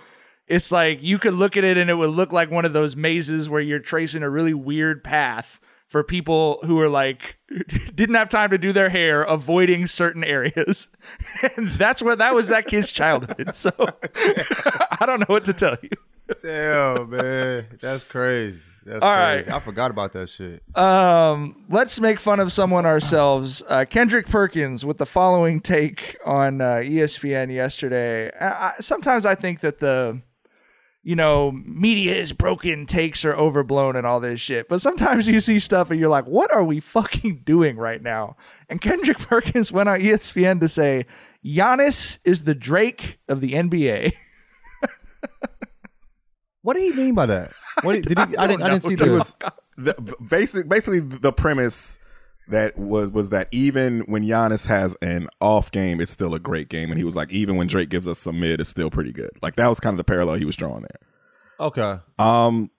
[0.46, 2.96] it's like you could look at it and it would look like one of those
[2.96, 7.36] mazes where you're tracing a really weird path for people who are like
[7.94, 10.88] didn't have time to do their hair, avoiding certain areas,
[11.56, 13.54] and that's where that was that kid's childhood.
[13.54, 13.70] So
[14.16, 15.90] I don't know what to tell you.
[16.42, 17.66] Damn, man.
[17.82, 18.60] That's crazy.
[18.84, 19.48] That's All right.
[19.48, 20.62] I forgot about that shit.
[20.76, 23.62] Um, let's make fun of someone ourselves.
[23.68, 28.30] Uh, Kendrick Perkins with the following take on uh, ESPN yesterday.
[28.40, 30.22] I, I, sometimes I think that the
[31.02, 34.68] you know, media is broken, takes are overblown, and all this shit.
[34.68, 38.36] But sometimes you see stuff and you're like, what are we fucking doing right now?
[38.68, 41.06] And Kendrick Perkins went on ESPN to say,
[41.44, 44.12] Giannis is the Drake of the NBA.
[46.62, 47.52] What did he mean by that?
[47.82, 48.36] What did, did he?
[48.38, 48.62] I didn't.
[48.62, 49.12] I didn't see He the.
[49.12, 49.36] was
[49.76, 51.98] the, basic, basically the premise
[52.48, 56.68] that was was that even when Giannis has an off game, it's still a great
[56.68, 59.12] game, and he was like, even when Drake gives us some mid, it's still pretty
[59.12, 59.30] good.
[59.40, 61.68] Like that was kind of the parallel he was drawing there.
[61.68, 62.00] okay.
[62.18, 62.70] Um,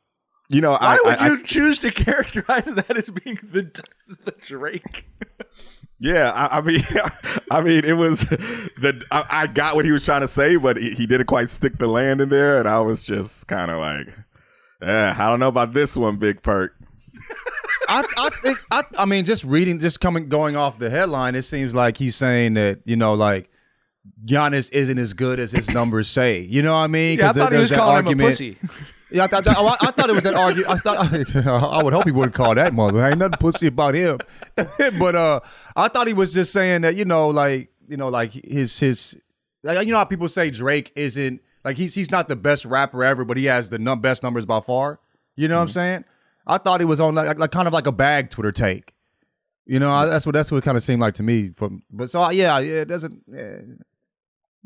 [0.49, 3.71] you know, Why I, would I, you choose to characterize that as being the,
[4.25, 5.05] the Drake?
[5.99, 6.81] Yeah, I, I mean,
[7.51, 10.75] I mean, it was the I, I got what he was trying to say, but
[10.75, 13.77] he, he didn't quite stick the land in there, and I was just kind of
[13.79, 14.07] like,
[14.81, 16.75] yeah, I don't know about this one, Big Perk.
[17.87, 21.41] I, I think I, I mean just reading just coming going off the headline it
[21.43, 23.49] seems like he's saying that you know like
[24.25, 26.39] Giannis isn't as good as his numbers say.
[26.41, 27.19] You know what I mean?
[27.19, 28.29] Yeah, I 'Cause there- he there's was that calling him a argument.
[28.29, 28.57] pussy.
[29.11, 31.93] yeah I thought, I, I- I thought it was that argument I thought I would
[31.93, 33.05] hope he wouldn't call that mother.
[33.05, 34.19] Ain't nothing pussy about him.
[34.99, 35.39] But uh
[35.75, 39.17] I thought he was just saying that you know like you know like his his
[39.63, 43.03] like, you know how people say Drake isn't like he's he's not the best rapper
[43.03, 44.99] ever but he has the num- best numbers by far
[45.35, 45.73] you know what I'm mm-hmm.
[45.73, 46.05] saying
[46.47, 48.93] I thought he was on like, like kind of like a bag Twitter take.
[49.65, 51.49] You know, I, that's what that's what it kind of seemed like to me.
[51.49, 53.21] From but so yeah, yeah, it doesn't.
[53.31, 53.57] Yeah,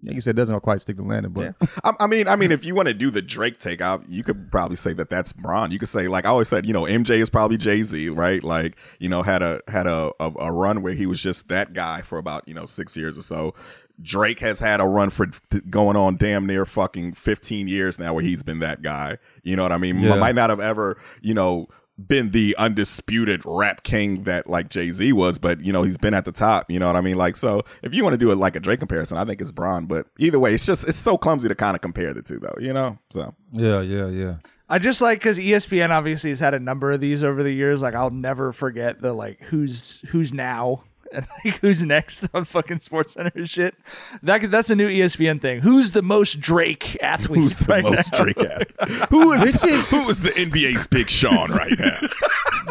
[0.03, 2.51] like you said, it doesn't quite stick the landing, but I, I mean, I mean,
[2.51, 5.33] if you want to do the Drake take takeout, you could probably say that that's
[5.33, 5.71] Bron.
[5.71, 8.43] You could say, like I always said, you know, MJ is probably Jay Z, right?
[8.43, 11.73] Like, you know, had a had a, a a run where he was just that
[11.73, 13.53] guy for about you know six years or so.
[14.01, 15.27] Drake has had a run for
[15.69, 19.17] going on damn near fucking 15 years now where he's been that guy.
[19.43, 19.99] You know what I mean?
[19.99, 20.15] Yeah.
[20.15, 25.13] Might not have ever, you know, been the undisputed rap king that like Jay Z
[25.13, 26.69] was, but you know, he's been at the top.
[26.69, 27.15] You know what I mean?
[27.15, 29.51] Like, so if you want to do it like a Drake comparison, I think it's
[29.51, 29.85] Bron.
[29.85, 32.55] But either way, it's just, it's so clumsy to kind of compare the two though,
[32.59, 32.97] you know?
[33.11, 34.35] So yeah, yeah, yeah.
[34.67, 37.81] I just like because ESPN obviously has had a number of these over the years.
[37.81, 40.83] Like I'll never forget the like who's who's now
[41.17, 43.75] and like who's next on fucking Sports Center shit.
[44.23, 45.61] That that's a new ESPN thing.
[45.61, 47.39] Who's the most Drake athlete?
[47.39, 48.19] who's the right most now?
[48.23, 48.71] Drake at?
[49.09, 51.99] Who is, Which is- who is the NBA's Big Sean right now?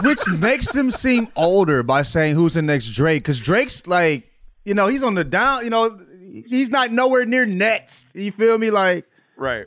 [0.03, 4.29] Which makes him seem older by saying who's the next Drake, because Drake's like,
[4.65, 5.65] you know, he's on the down.
[5.65, 5.99] You know,
[6.47, 8.15] he's not nowhere near next.
[8.15, 8.71] You feel me?
[8.71, 9.67] Like, Right.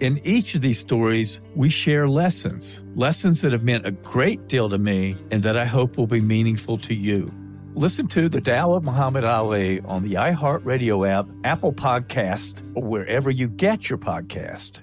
[0.00, 4.70] In each of these stories, we share lessons, lessons that have meant a great deal
[4.70, 7.30] to me and that I hope will be meaningful to you.
[7.74, 13.28] Listen to The Tao of Muhammad Ali on the iHeartRadio app, Apple Podcast, or wherever
[13.28, 14.80] you get your podcast.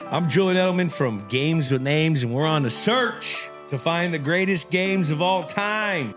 [0.00, 4.18] I'm Julian Edelman from Games with Names, and we're on a search to find the
[4.18, 6.16] greatest games of all time.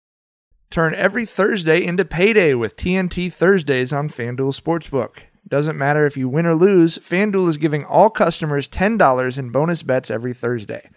[0.71, 5.23] Turn every Thursday into payday with TNT Thursdays on FanDuel Sportsbook.
[5.45, 9.83] Doesn't matter if you win or lose, FanDuel is giving all customers $10 in bonus
[9.83, 10.89] bets every Thursday.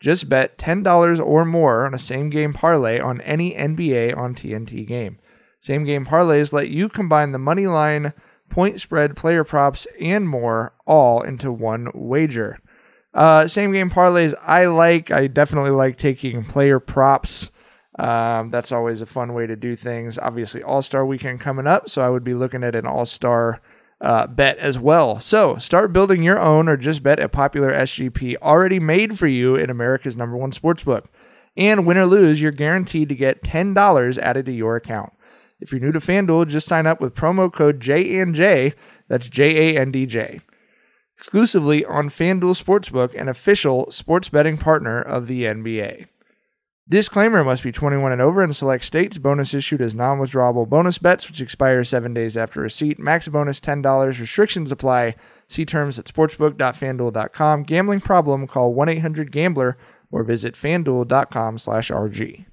[0.00, 4.84] Just bet $10 or more on a same game parlay on any NBA on TNT
[4.84, 5.20] game.
[5.60, 8.12] Same game parlays let you combine the money line,
[8.48, 12.58] point spread, player props, and more all into one wager.
[13.14, 15.12] Uh, same game parlays I like.
[15.12, 17.52] I definitely like taking player props.
[18.00, 20.18] Um, that's always a fun way to do things.
[20.18, 23.60] Obviously, All Star weekend coming up, so I would be looking at an All Star
[24.00, 25.18] uh, bet as well.
[25.18, 29.54] So start building your own or just bet a popular SGP already made for you
[29.54, 31.04] in America's number one sportsbook.
[31.58, 35.12] And win or lose, you're guaranteed to get $10 added to your account.
[35.60, 38.72] If you're new to FanDuel, just sign up with promo code JANJ,
[39.08, 40.40] that's J A N D J,
[41.18, 46.06] exclusively on FanDuel Sportsbook, an official sports betting partner of the NBA.
[46.90, 49.16] Disclaimer must be 21 and over in select states.
[49.16, 52.98] Bonus issued as non withdrawable bonus bets, which expire seven days after receipt.
[52.98, 54.18] Max bonus $10.
[54.18, 55.14] Restrictions apply.
[55.46, 57.62] See terms at sportsbook.fanduel.com.
[57.62, 59.78] Gambling problem, call 1 800 Gambler
[60.10, 62.46] or visit fanduel.com slash RG.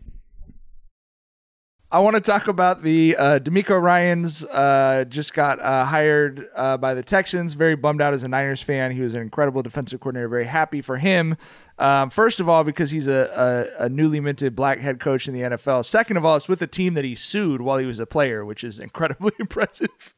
[1.90, 4.44] I want to talk about the uh, DeMeco Ryans.
[4.44, 7.54] Uh, just got uh, hired uh, by the Texans.
[7.54, 8.92] Very bummed out as a Niners fan.
[8.92, 10.28] He was an incredible defensive coordinator.
[10.28, 11.38] Very happy for him.
[11.80, 15.34] Um, first of all, because he's a, a, a newly minted black head coach in
[15.34, 15.86] the NFL.
[15.86, 18.44] Second of all, it's with a team that he sued while he was a player,
[18.44, 20.16] which is incredibly impressive.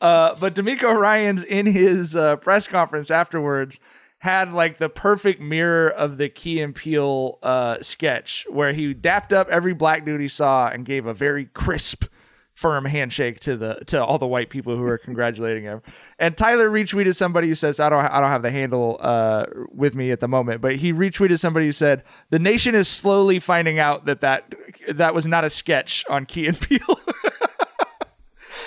[0.00, 3.78] Uh, but DeMeco Ryans in his uh, press conference afterwards
[4.24, 9.34] had like the perfect mirror of the Key and Peele uh, sketch where he dapped
[9.34, 12.06] up every black dude he saw and gave a very crisp,
[12.54, 15.82] firm handshake to the to all the white people who are congratulating him.
[16.18, 19.94] And Tyler retweeted somebody who says, "I don't I don't have the handle uh, with
[19.94, 23.78] me at the moment," but he retweeted somebody who said, "The nation is slowly finding
[23.78, 24.54] out that that
[24.88, 27.00] that was not a sketch on Key and Peele."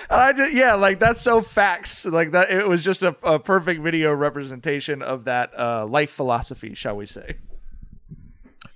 [0.09, 2.05] And I just yeah, like that's so facts.
[2.05, 6.73] Like that, it was just a, a perfect video representation of that uh, life philosophy,
[6.73, 7.35] shall we say?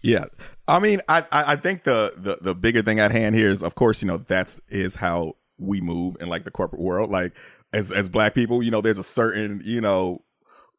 [0.03, 0.25] Yeah,
[0.67, 3.61] I mean, I I I think the the the bigger thing at hand here is,
[3.63, 7.11] of course, you know, that's is how we move in like the corporate world.
[7.11, 7.33] Like
[7.73, 10.23] as as black people, you know, there's a certain you know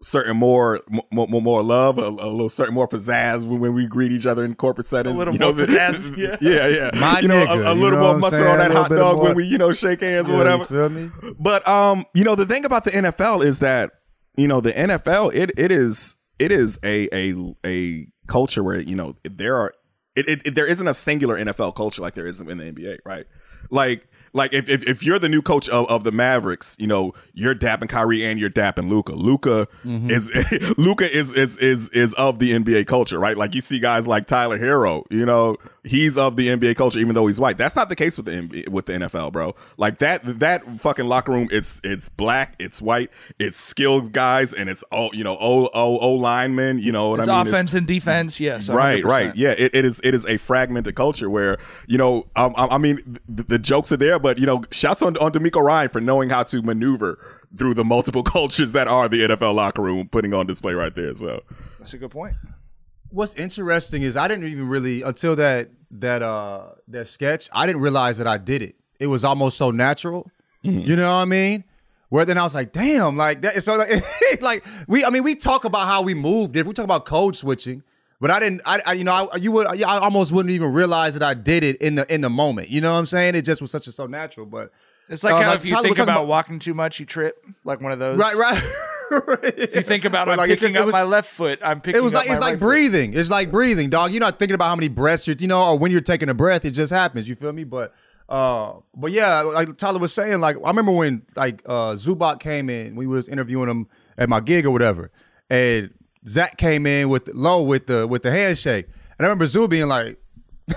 [0.03, 0.81] certain more
[1.13, 4.45] more, more love, a, a little certain more pizzazz when, when we greet each other
[4.45, 5.15] in corporate settings.
[5.15, 6.37] A little you more the- pizzazz, yeah.
[6.41, 6.91] yeah, yeah.
[7.01, 8.51] My you know, nigga, a, a you little know more what I'm mustard saying?
[8.51, 10.63] on that hot dog more- when we you know shake hands or whatever.
[10.63, 11.11] You feel me?
[11.39, 13.93] But um, you know, the thing about the NFL is that
[14.37, 18.97] you know the NFL it it is it is a a a culture where you
[18.97, 19.73] know there are
[20.17, 22.99] it, it, it- there isn't a singular NFL culture like there is in the NBA,
[23.07, 23.27] right?
[23.71, 27.13] Like like if if, if you're the new coach of, of the Mavericks, you know
[27.35, 29.13] you're dapping Kyrie and you're dapping Luka.
[29.13, 30.31] Luka is
[30.79, 33.37] Luka is is is is of the NBA culture, right?
[33.37, 37.15] Like you see guys like Tyler Herro, you know he's of the NBA culture even
[37.15, 37.59] though he's white.
[37.59, 39.55] That's not the case with the NBA, with the NFL, bro.
[39.77, 44.69] Like that that fucking locker room, it's it's black, it's white, it's skilled guys, and
[44.71, 46.79] it's all you know o o o linemen.
[46.79, 47.41] You know what It's I mean?
[47.49, 49.07] It's- offense and defense, yes, right 100%.
[49.09, 52.67] right yeah it, it is it is a fragmented culture where you know um, i
[52.73, 55.89] I mean the, the jokes are there but you know shouts on on DeMeco Ryan
[55.89, 57.19] for knowing how to maneuver
[57.59, 61.15] through the multiple cultures that are the NFL locker room putting on display right there
[61.15, 61.43] so
[61.79, 62.35] That's a good point.
[63.11, 67.83] What's interesting is I didn't even really until that that uh that sketch, I didn't
[67.83, 68.77] realize that I did it.
[68.99, 70.31] It was almost so natural.
[70.63, 71.65] You know what I mean?
[72.09, 73.61] Where then I was like, damn, like that.
[73.65, 74.05] So like,
[74.41, 76.57] like we, I mean, we talk about how we moved.
[76.57, 77.83] If we talk about code switching,
[78.23, 81.15] but I didn't, I, I you know, I, you would, I almost wouldn't even realize
[81.15, 82.69] that I did it in the in the moment.
[82.71, 83.35] You know what I'm saying?
[83.35, 84.47] It just was such a so natural.
[84.47, 84.71] But
[85.09, 87.45] It's like uh, how if you Tyler think talking about, walking too much, you trip.
[87.65, 88.17] Like one of those.
[88.19, 88.63] right, right.
[89.59, 91.81] If you think about I'm like, picking just- it up was- my left foot, I'm
[91.81, 91.99] picking.
[91.99, 92.61] It was like it's like right foot.
[92.61, 93.15] breathing.
[93.15, 94.13] It's like breathing, dog.
[94.13, 96.35] You're not thinking about how many breaths you're, you know, or when you're taking a
[96.35, 96.65] breath.
[96.65, 97.29] It just happens.
[97.29, 97.65] You feel me?
[97.65, 97.93] But
[98.29, 102.71] Uh, but yeah, like Tyler was saying, like I remember when like uh Zubac came
[102.71, 105.11] in, we was interviewing him at my gig or whatever,
[105.51, 105.93] and
[106.27, 108.87] Zach came in with low with the with the handshake,
[109.19, 110.19] and I remember Zoo being like.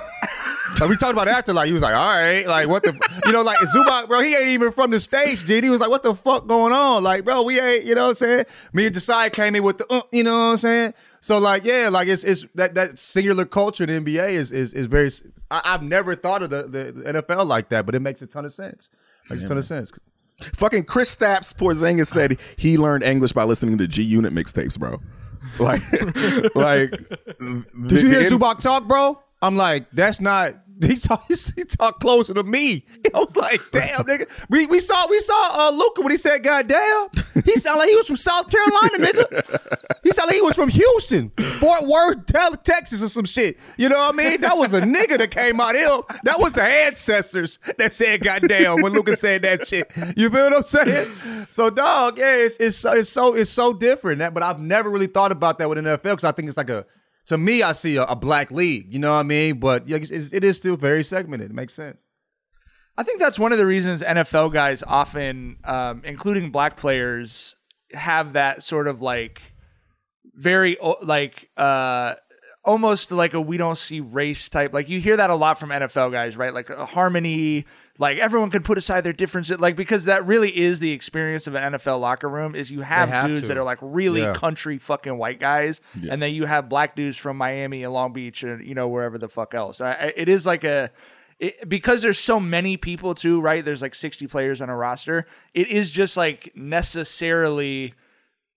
[0.80, 3.00] Like we talked about it after, like he was like, "All right, like what the,
[3.26, 5.64] you know, like Zubac, bro, he ain't even from the states, dude.
[5.64, 8.10] He was like, "What the fuck going on?" Like, bro, we ain't, you know what
[8.10, 8.46] I'm saying?
[8.74, 10.93] Me and Josiah came in with the, uh, you know what I'm saying?
[11.22, 14.74] So like, yeah, like it's it's that that singular culture in the NBA is is
[14.74, 15.10] is very.
[15.50, 18.28] I, have never thought of the, the, the NFL like that, but it makes a
[18.28, 18.89] ton of sense.
[19.30, 19.91] Makes Yeah, a ton of sense.
[20.56, 25.00] Fucking Kristaps Porzingis said he learned English by listening to G Unit mixtapes, bro.
[25.60, 25.82] Like,
[26.56, 26.91] like.
[26.91, 29.22] Did you hear Zubac talk, bro?
[29.41, 30.56] I'm like, that's not.
[30.82, 32.86] He talked he talk closer to me.
[33.13, 34.30] I was like, damn, nigga.
[34.49, 37.07] We, we saw we saw uh, Luka when he said, "God damn."
[37.45, 39.99] He sounded like he was from South Carolina, nigga.
[40.03, 42.26] He sounded like he was from Houston, Fort Worth,
[42.63, 43.57] Texas, or some shit.
[43.78, 44.41] You know what I mean?
[44.41, 46.01] That was a nigga that came out him.
[46.23, 49.91] That was the ancestors that said, "God damn," when Luka said that shit.
[50.17, 51.15] You feel what I'm saying?
[51.49, 54.19] So, dog, yeah, it's it's so it's so it's so different.
[54.19, 56.69] That, but I've never really thought about that with NFL because I think it's like
[56.69, 56.86] a
[57.28, 58.93] to me, I see a, a black league.
[58.93, 59.59] You know what I mean?
[59.59, 61.51] But yeah, it's, still very segmented.
[61.51, 62.07] It makes sense.
[62.97, 67.55] I think that's one of the reasons NFL guys often, um, including black players,
[67.93, 69.41] have that sort of like
[70.34, 72.15] very like uh
[72.65, 74.73] almost like a we don't see race type.
[74.73, 76.53] Like you hear that a lot from NFL guys, right?
[76.53, 77.65] Like harmony,
[77.98, 81.56] like everyone can put aside their differences, like because that really is the experience of
[81.56, 82.54] an NFL locker room.
[82.56, 83.48] Is you have, have dudes to.
[83.48, 84.34] that are like really Yeah.
[84.34, 86.12] country fucking white guys, Yeah.
[86.14, 89.18] and then you have black dudes from Miami and Long Beach and you know wherever
[89.18, 89.80] the fuck else.
[89.82, 90.91] I, it is like a.
[91.38, 93.64] It, because there's so many people too, right?
[93.64, 95.28] There's like 60 players on a roster.
[95.54, 97.93] It is just like necessarily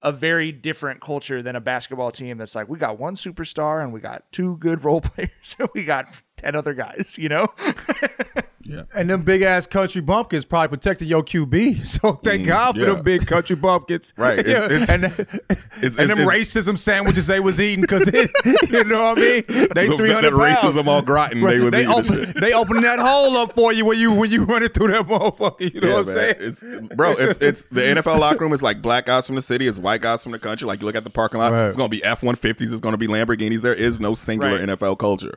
[0.01, 3.93] a very different culture than a basketball team that's like we got one superstar and
[3.93, 7.49] we got two good role players and we got 10 other guys, you know?
[8.64, 8.82] Yeah.
[8.92, 11.86] And them big ass country bumpkins probably protected your QB.
[11.86, 12.86] So thank Mm, God for yeah.
[12.86, 14.12] them big country bumpkins.
[14.16, 14.40] Right.
[14.40, 19.04] It's- it's- and it's- and them it's- racism sandwiches they was eating because you know
[19.14, 19.44] what I mean.
[19.74, 22.82] They The- three hundred that racism au gratin they was they eating open they open
[22.82, 25.72] that hole up for you when you when you running through that motherfucker.
[25.72, 26.16] You know Yeah, what I'm man.
[26.16, 26.36] saying?
[26.40, 29.68] It's bro, it's it's the NFL locker room is like black guys from the city,
[29.68, 30.66] it's white guys from the country.
[30.66, 31.68] Like you look at the parking lot, Right.
[31.68, 33.61] it's gonna be F one fifties, it's gonna be Lamborghinis.
[33.62, 34.68] There is no singular Right.
[34.68, 35.34] NFL culture.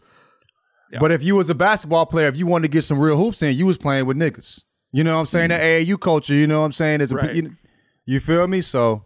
[0.99, 3.41] But if you was a basketball player, if you wanted to get some real hoops
[3.41, 4.63] in, you was playing with niggas.
[4.91, 5.49] You know what I'm saying?
[5.49, 6.99] That AAU culture, you know what I'm saying?
[7.01, 7.33] Is a, Right.
[7.35, 7.55] you,
[8.05, 8.59] you feel me?
[8.61, 9.05] So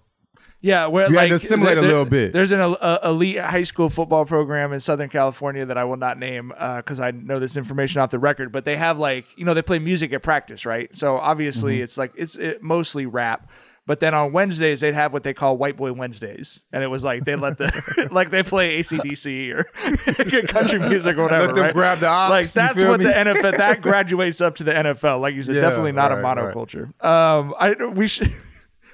[0.62, 2.34] Yeah, where You had like to assimilate a there- little bit.
[2.34, 6.18] There's an uh, elite high school football program in Southern California that I will not
[6.18, 8.52] name because I know this information off the record.
[8.52, 10.90] But they have like you know they play music at practice, right?
[10.96, 11.84] So obviously Mhm.
[11.84, 13.48] it's like it's it, mostly rap.
[13.88, 17.04] But then on Wednesdays they'd have what they call White Boy Wednesdays, and it was
[17.04, 19.64] like they let the like they play ACDC or
[20.48, 21.46] country music or whatever.
[21.48, 21.74] Let them right?
[21.74, 23.06] grab the ox, Like that's what me?
[23.06, 25.22] the NFL that graduates up to the NFL.
[25.22, 26.56] Like you said, Yeah, definitely not a right, right.
[26.56, 27.04] monoculture.
[27.06, 28.34] Um, I we should.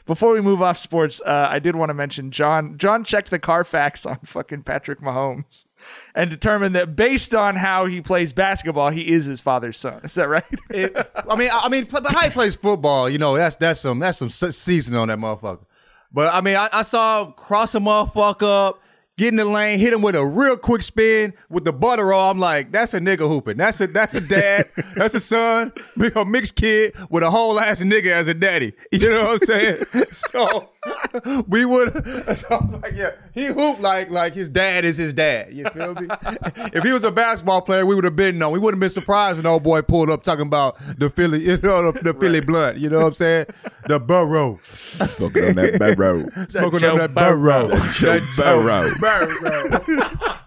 [0.08, 2.78] Before we move off sports, uh, I did want to mention John.
[2.78, 5.66] John checked the Carfax on fucking Patrick Mahomes
[6.16, 10.02] and determined that based on how he plays basketball, he is his father's son.
[10.04, 10.44] Is that right?
[10.74, 14.18] I mean, I mean, but how he plays football, you know, that's that's some that's
[14.18, 15.66] some se- seasoning on that motherfucker.
[16.14, 18.82] But I mean, I, I saw him cross a motherfucker up,
[19.18, 22.30] get in the lane, hit him with a real quick spin with the butter roll.
[22.30, 23.58] I'm like, that's a nigga hooping.
[23.58, 24.70] That's a that's a dad.
[24.96, 25.72] that's a son.
[25.98, 28.74] Be a mixed kid with a whole ass nigga as a daddy.
[28.92, 29.86] You know what I'm saying?
[30.12, 30.71] so
[31.48, 31.92] we would.
[32.32, 35.54] So I'm like, yeah, he hooped like like his dad is his dad.
[35.54, 36.08] You feel me?
[36.74, 38.54] if he was a basketball player, we would have been known.
[38.54, 41.58] We wouldn't have been surprised when old boy pulled up talking about the Philly, you
[41.58, 42.78] know, the, the Philly blunt.
[42.78, 43.46] You know what I'm saying?
[43.88, 44.60] The burrow.
[45.10, 46.26] Smoking on that burrow.
[46.48, 47.68] Smoking on that Burrow.
[47.68, 47.78] burrow.
[47.78, 50.12] That Joe Burrow.
[50.22, 50.38] Um,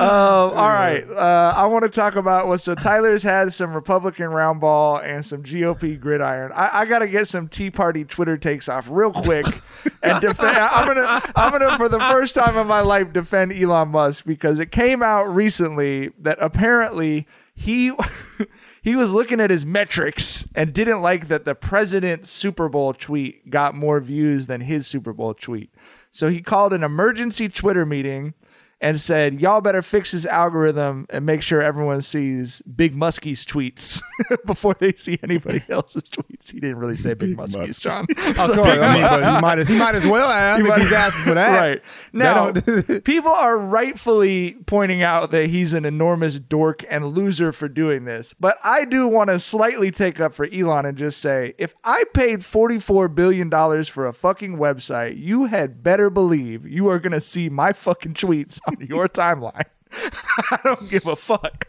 [0.54, 1.04] all right.
[1.08, 5.24] Uh, I want to talk about what so Tyler's had some Republican round ball and
[5.24, 6.52] some GOP gridiron.
[6.52, 9.46] I, I got to get some Tea Party Twitter takes off real quick
[10.02, 10.56] and defend.
[10.58, 14.58] I'm gonna I'm gonna for the first time in my life defend Elon Musk because
[14.58, 17.92] it came out recently that apparently he.
[18.82, 23.50] He was looking at his metrics and didn't like that the president's Super Bowl tweet
[23.50, 25.72] got more views than his Super Bowl tweet.
[26.12, 28.34] So he called an emergency Twitter meeting
[28.80, 34.02] and said, "Y'all better fix this algorithm and make sure everyone sees Big Muskie's tweets
[34.46, 38.06] before they see anybody else's tweets." He didn't really say Big Muskie's, John.
[38.36, 40.92] Of course, I mean, he might as he might as well have He if he's
[40.92, 41.60] asking for that.
[41.60, 41.82] Right.
[42.12, 42.52] Now,
[43.00, 48.34] people are rightfully pointing out that he's an enormous dork and loser for doing this.
[48.38, 52.04] But I do want to slightly take up for Elon and just say if I
[52.14, 53.50] paid $44 billion
[53.84, 58.14] for a fucking website, you had better believe you are going to see my fucking
[58.14, 59.64] tweets on your timeline.
[60.50, 61.66] I don't give a fuck.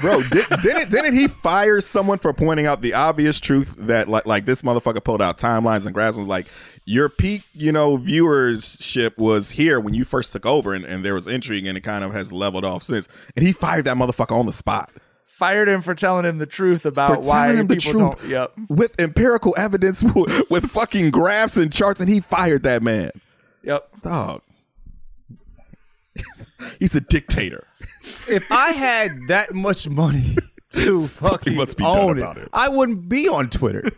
[0.00, 4.26] Bro, did, didn't didn't he fire someone for pointing out the obvious truth that like
[4.26, 6.46] like this motherfucker pulled out timelines and graphs and was like
[6.84, 11.14] your peak, you know, viewership was here when you first took over and, and there
[11.14, 13.08] was intrigue and it kind of has leveled off since.
[13.36, 14.92] And he fired that motherfucker on the spot.
[15.24, 18.28] Fired him for telling him the truth For about why telling him the people truth.
[18.28, 18.52] Yep.
[18.68, 20.02] with empirical evidence
[20.50, 23.12] with fucking graphs and charts and he fired that man.
[23.62, 24.02] Yep.
[24.02, 24.42] Dog.
[26.78, 27.66] He's a dictator.
[28.28, 30.36] if I had that much money
[30.72, 32.48] to Something fucking must be done own it, about it.
[32.52, 33.82] I wouldn't be on Twitter.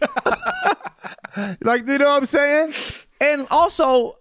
[1.63, 2.75] like, you know what I'm saying?
[3.21, 4.17] And also,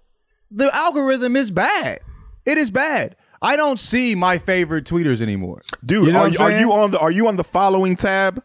[0.50, 2.00] the algorithm is bad.
[2.46, 3.16] It is bad.
[3.42, 6.50] I don't see my favorite tweeters anymore, Dude, You know are, what you, I'm are
[6.52, 6.62] saying?
[6.62, 8.44] you on the are you on the following tab?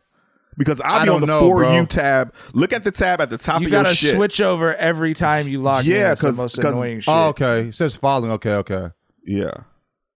[0.56, 1.76] Because I'll I be on don't the know, for bro.
[1.76, 2.32] you tab.
[2.54, 4.14] Look at the tab at the top You of your gotta shit.
[4.14, 6.12] switch over every time you log Yeah, in.
[6.12, 7.08] It's the 'cause- most 'cause- annoying oh, shit.
[7.14, 7.60] Oh, okay.
[7.68, 8.32] It says following.
[8.32, 8.88] Okay, okay,
[9.26, 9.50] Yeah.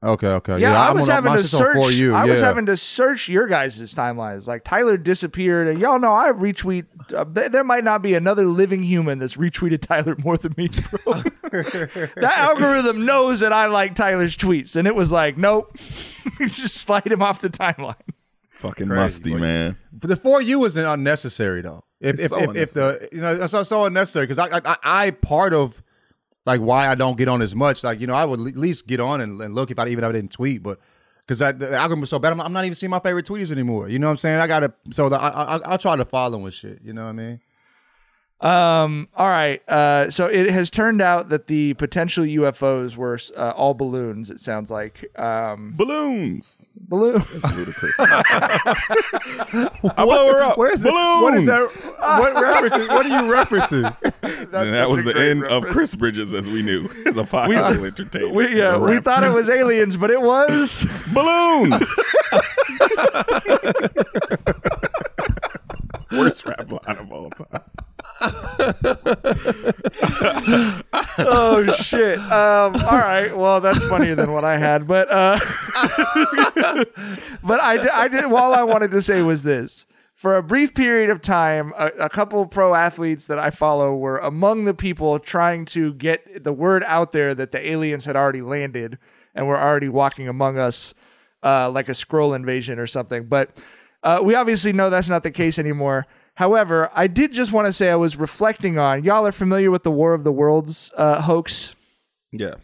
[0.02, 0.58] Okay, okay.
[0.58, 1.84] Yeah, I I'm was on- having to search.
[1.84, 2.14] For you.
[2.14, 4.46] I was having to search your guys' timelines.
[4.46, 6.86] Like Tyler disappeared, and y'all know I retweet.
[7.14, 11.14] Uh, there might not be another living human that's retweeted Tyler more than me, bro.
[11.50, 15.76] that algorithm knows that I like Tyler's tweets, and it was like, nope,
[16.40, 17.94] just slide him off the timeline.
[18.52, 19.38] Fucking Crazy, musty, boy.
[19.38, 19.76] man.
[19.92, 21.82] But the for you isn't unnecessary though.
[21.98, 24.60] If It's if, so if, if the you know it's so, so unnecessary because I,
[24.64, 25.82] I I part of
[26.46, 27.84] like why I don't get on as much.
[27.84, 30.04] Like you know I would at least get on and, and look if I even
[30.04, 30.78] if I didn't tweet, but
[31.26, 33.88] because the algorithm is so bad, I'm, I'm not even seeing my favorite tweets anymore.
[33.88, 34.40] You know what I'm saying?
[34.40, 36.80] I gotta so the, I, I I'll try to follow and shit.
[36.82, 37.40] You know what I mean?
[38.40, 39.08] Um.
[39.16, 39.62] All right.
[39.68, 40.10] Uh.
[40.10, 44.30] So it has turned out that the potential UFOs were uh, all balloons.
[44.30, 45.04] It sounds like.
[45.18, 45.74] Um.
[45.76, 46.66] Balloons.
[46.74, 47.24] Balloons.
[47.32, 47.96] That's ludicrous.
[48.00, 49.70] I
[50.04, 50.56] blow her up.
[50.56, 50.90] Where is it?
[50.90, 51.94] What is that?
[51.98, 52.88] What reference?
[52.88, 53.96] What are you referencing?
[54.22, 58.32] and that was the end of Chris Bridges as we knew as a popular entertainer.
[58.32, 58.78] We yeah.
[58.78, 59.02] We rapper.
[59.02, 61.86] thought it was aliens, but it was balloons.
[66.12, 67.60] Worst rap line of all time.
[71.18, 72.18] oh shit.
[72.18, 73.34] Um, all right.
[73.34, 75.38] Well, that's funnier than what I had, but uh,
[77.42, 78.24] but I, I did.
[78.24, 82.08] All I wanted to say was this: for a brief period of time, a, a
[82.10, 86.84] couple pro athletes that I follow were among the people trying to get the word
[86.84, 88.98] out there that the aliens had already landed
[89.34, 90.92] and were already walking among us,
[91.42, 93.28] uh, like a scroll invasion or something.
[93.28, 93.56] But
[94.02, 96.06] uh, we obviously know that's not the case anymore.
[96.40, 99.82] However, I did just want to say I was reflecting on y'all are familiar with
[99.82, 101.74] the War of the Worlds uh, hoax.
[102.32, 102.54] Yeah.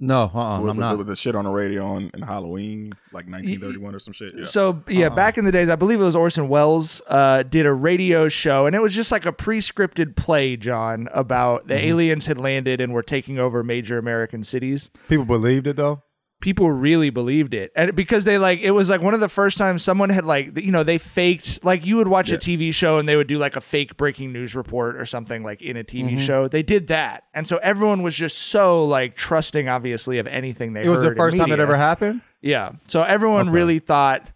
[0.00, 0.96] No, uh-uh, with, I'm with- not.
[0.98, 4.34] with the shit on the radio on in Halloween, like 1931 or some shit.
[4.34, 4.44] Yeah.
[4.44, 7.72] So yeah, back in the days, I believe it was Orson Welles uh, did a
[7.74, 11.82] radio show, and it was just like a pre-scripted play, John, about the Mhm.
[11.84, 14.88] aliens had landed and were taking over major American cities.
[15.08, 16.02] People believed it though.
[16.42, 19.56] People really believed it, and because they like it was like one of the first
[19.56, 22.98] times someone had like you know they faked like you would watch a TV show
[22.98, 25.84] and they would do like a fake breaking news report or something like in a
[25.84, 26.20] TV Mhm.
[26.20, 26.48] show.
[26.48, 30.82] They did that, and so everyone was just so like trusting, obviously, of anything they.
[30.82, 32.20] It was the first time that ever happened.
[32.40, 32.72] Yeah.
[32.88, 33.54] So everyone Okay.
[33.56, 34.28] really thought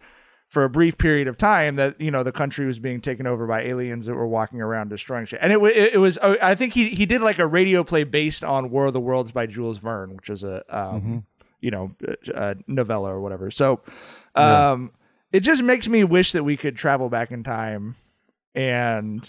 [0.49, 3.49] for a brief period of time that you know the country was being taken over
[3.49, 5.41] by aliens that were walking around destroying shit.
[5.43, 8.05] And it it, it was oh, I think he he did like a radio play
[8.05, 11.23] based on War of the Worlds by Jules Verne, which was a um, Mhm.
[11.61, 12.15] You know a,
[12.51, 13.51] a novella or whatever.
[13.51, 13.81] So
[14.37, 14.71] Yeah.
[14.73, 14.93] um
[15.33, 17.97] it just makes me wish that we could travel back in time
[18.55, 19.29] and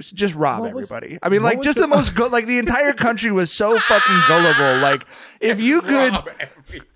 [0.00, 1.18] just rob What was- everybody.
[1.22, 4.20] I mean, like just the- the most go- like the entire country was so fucking
[4.26, 4.78] gullible.
[4.80, 5.04] Like
[5.38, 6.14] if you could,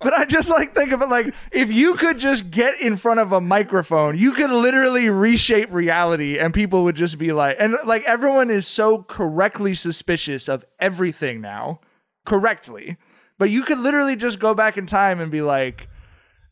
[0.00, 3.20] but I just like think of it like if you could just get in front
[3.20, 7.76] of a microphone, you could literally reshape reality, and people would just be like, and
[7.84, 11.80] like everyone is so correctly suspicious of everything now,
[12.24, 12.96] correctly.
[13.38, 15.88] But you could literally just go back in time and be like,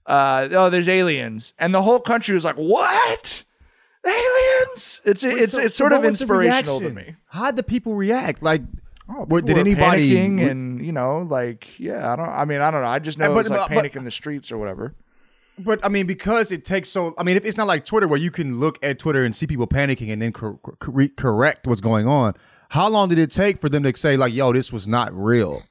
[0.06, 3.44] uh, "Oh, there's aliens," and the whole country was like, "What?
[4.04, 7.16] Aliens?" It's Wait, it's so- it's sort what of inspirational to me.
[7.28, 8.42] How'd the people react?
[8.42, 8.62] Like,
[9.06, 10.14] what, did anybody?
[10.14, 13.18] panicking and you know like yeah I don't I mean I don't know I just
[13.18, 14.94] know it but- was like but- panic in the streets or whatever.
[15.58, 17.14] But I mean, because it takes so.
[17.18, 19.46] I mean, if it's not like Twitter where you can look at Twitter and see
[19.46, 22.34] people panicking and then cor- cor- correct what's going on.
[22.70, 25.62] How long did it take for them to say like, "Yo, this was not real"?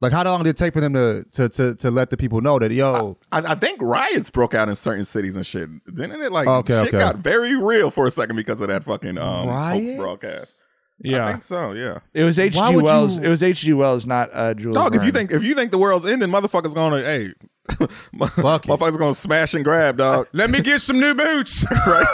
[0.00, 2.40] Like, how long did it take for them to to to, to let the people
[2.40, 5.68] know that, yo, I, I think riots broke out in certain cities and shit.
[5.94, 6.32] Didn't it?
[6.32, 6.98] Like Okay, shit okay.
[6.98, 9.92] got very real for a second because of that fucking um, hoax Riots?
[9.92, 10.62] broadcast.
[11.02, 11.26] Yeah.
[11.26, 11.72] I think so.
[11.72, 12.00] Yeah.
[12.12, 12.76] It was H.G.
[12.76, 13.18] Wells.
[13.18, 13.72] you- It was H.G.
[13.72, 14.74] Wells, not uh, Jules.
[14.74, 17.32] Dog, if you think if you think the world's ending, motherfuckers gonna hey
[18.12, 20.28] My, motherfuckers gonna smash and grab, dog.
[20.32, 21.64] Let me get some new boots.
[21.86, 22.06] right?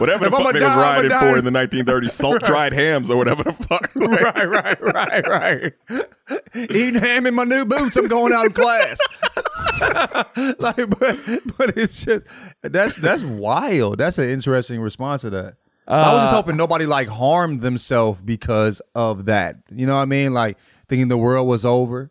[0.00, 3.16] Whatever the fuck I'ma they was riding for in the 1930s, salt dried hams or
[3.16, 3.90] whatever the fuck.
[3.96, 5.72] right, right, right, right.
[6.54, 7.96] Eating ham in my new boots.
[7.96, 8.98] I'm going out of class.
[10.58, 11.18] like, but,
[11.56, 12.26] but it's just
[12.62, 13.98] that's that's wild.
[13.98, 15.54] That's an interesting response to that.
[15.86, 19.56] I was just Uh, hoping nobody like harmed themselves because of that.
[19.74, 20.34] You know what I mean?
[20.34, 20.58] Like
[20.88, 22.10] thinking the world was over.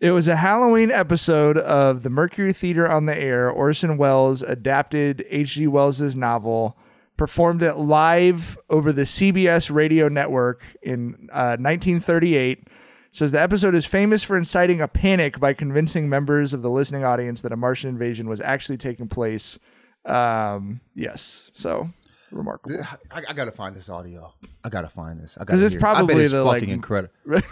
[0.00, 3.50] It was a Halloween episode of the Mercury Theater on the Air.
[3.50, 5.66] Orson Welles adapted H.G.
[5.66, 6.78] Wells's novel,
[7.16, 12.68] performed it live over the CBS radio network in uh, 1938.
[13.10, 17.02] Says the episode is famous for inciting a panic by convincing members of the listening
[17.02, 19.58] audience that a Martian invasion was actually taking place.
[20.04, 21.90] Um, yes, so
[22.30, 22.80] remarkable.
[23.10, 24.32] I, I gotta find this audio.
[24.62, 25.36] I gotta find this.
[25.36, 25.84] I gotta Because it's hear it.
[25.84, 27.14] I bet probably it's the, fucking like- incredible.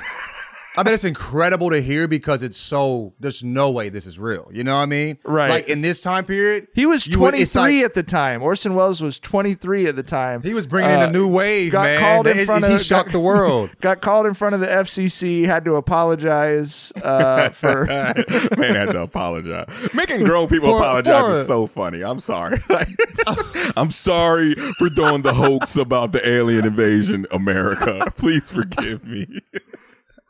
[0.76, 3.14] I mean, it's incredible to hear because it's so.
[3.20, 4.48] There's no way this is real.
[4.52, 5.18] You know what I mean?
[5.24, 5.48] Right.
[5.50, 8.42] Like in this time period, He was you would- 23 like- at the time.
[8.42, 10.42] Orson Welles was 23 at the time.
[10.42, 12.00] He was bringing in a new wave, got man.
[12.00, 13.70] Called in He- front he of, shocked got- the world.
[13.80, 15.46] Got called in front of the FCC.
[15.46, 17.86] Had to apologize uh, for.
[17.86, 19.68] Man had to apologize.
[19.94, 22.02] Making grown people For- apologize for- is so funny.
[22.02, 22.58] I'm sorry.
[23.76, 28.12] I'm sorry for doing the hoax about the alien invasion, America.
[28.16, 29.40] Please forgive me.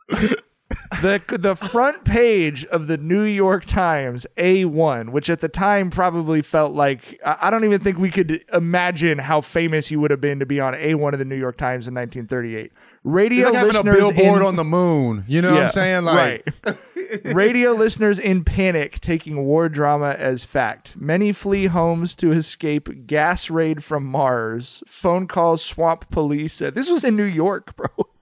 [0.09, 6.41] The the front page of the New York Times A1, which at the time probably
[6.41, 10.39] felt like I don't even think we could imagine how famous you would have been
[10.39, 12.71] to be on A1 of the New York Times in 1938.
[13.03, 15.23] Radio It's like having a listeners billboard in- on the moon.
[15.27, 16.03] You know what I'm saying?
[16.03, 16.77] Like, right.
[17.23, 20.97] Radio listeners in panic taking war drama as fact.
[20.97, 24.83] Many flee homes to escape gas raid from Mars.
[24.85, 26.61] Phone calls swamp police.
[26.61, 27.87] Uh, this was in New York, bro.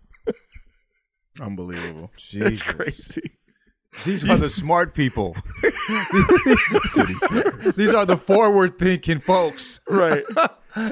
[1.41, 2.11] Unbelievable.
[2.33, 3.31] That's crazy.
[4.03, 5.36] These are the smart people.
[6.81, 7.75] City slickers.
[7.75, 9.79] These are the forward thinking folks.
[9.88, 10.25] Right.
[10.75, 10.91] All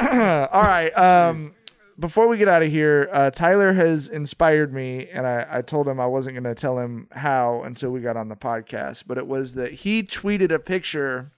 [0.00, 0.90] right.
[0.96, 1.54] Um,
[1.98, 5.86] before we get out of here, uh, Tyler has inspired me, and I, I told
[5.86, 9.04] him I wasn't going to tell him how until we got on the podcast.
[9.06, 11.32] But it was that he tweeted a picture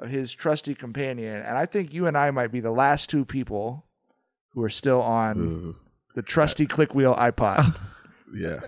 [0.00, 3.24] of his trusty companion, and I think you and I might be the last two
[3.24, 3.86] people
[4.50, 5.76] who are still on
[6.14, 7.76] the trusty click wheel iPod.
[8.34, 8.60] Yeah,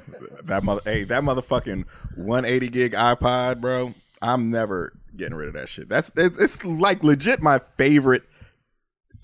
[0.44, 0.80] that mother.
[0.86, 1.84] Hey, that motherfucking
[2.16, 3.92] 180 gig iPod, bro.
[4.22, 5.86] I'm never getting rid of that shit.
[5.86, 8.22] That's it's, it's like legit my favorite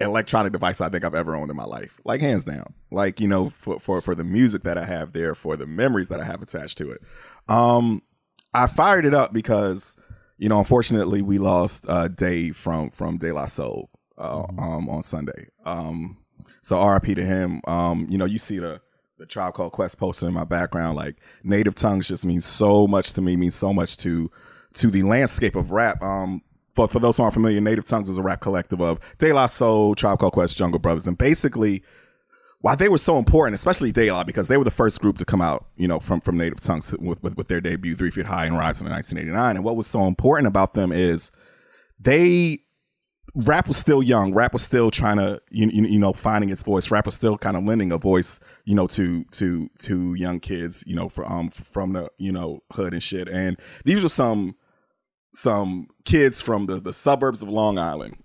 [0.00, 1.98] electronic device I think I've ever owned in my life.
[2.04, 2.74] Like hands down.
[2.90, 6.08] Like you know, for for for the music that I have there, for the memories
[6.08, 7.00] that I have attached to it.
[7.48, 8.02] Um,
[8.52, 9.96] I fired it up because
[10.38, 15.02] you know, unfortunately, we lost uh, Dave from from De La Soul uh, um, on
[15.02, 15.48] Sunday.
[15.64, 16.18] Um,
[16.62, 17.60] so RIP to him.
[17.66, 18.80] Um, you know, you see the
[19.18, 20.96] the Tribe Called Quest posted in my background.
[20.96, 23.36] Like Native Tongues just means so much to me.
[23.36, 24.30] Means so much to
[24.74, 26.02] to the landscape of rap.
[26.02, 26.42] Um,
[26.74, 29.46] for for those who aren't familiar, Native Tongues was a rap collective of De La
[29.46, 31.82] Soul, Tribe Called Quest, Jungle Brothers, and basically
[32.60, 35.24] why they were so important, especially De La, because they were the first group to
[35.24, 38.26] come out, you know, from from Native Tongues with with, with their debut Three Feet
[38.26, 39.56] High and Rising in 1989.
[39.56, 41.30] And what was so important about them is
[41.98, 42.58] they
[43.36, 44.32] rap was still young.
[44.34, 46.90] Rap was still trying to, you, you, you know, finding its voice.
[46.90, 50.82] Rap was still kind of lending a voice, you know, to to to young kids,
[50.86, 53.28] you know, for, um from the you know hood and shit.
[53.28, 54.56] And these were some
[55.34, 58.16] some kids from the the suburbs of Long Island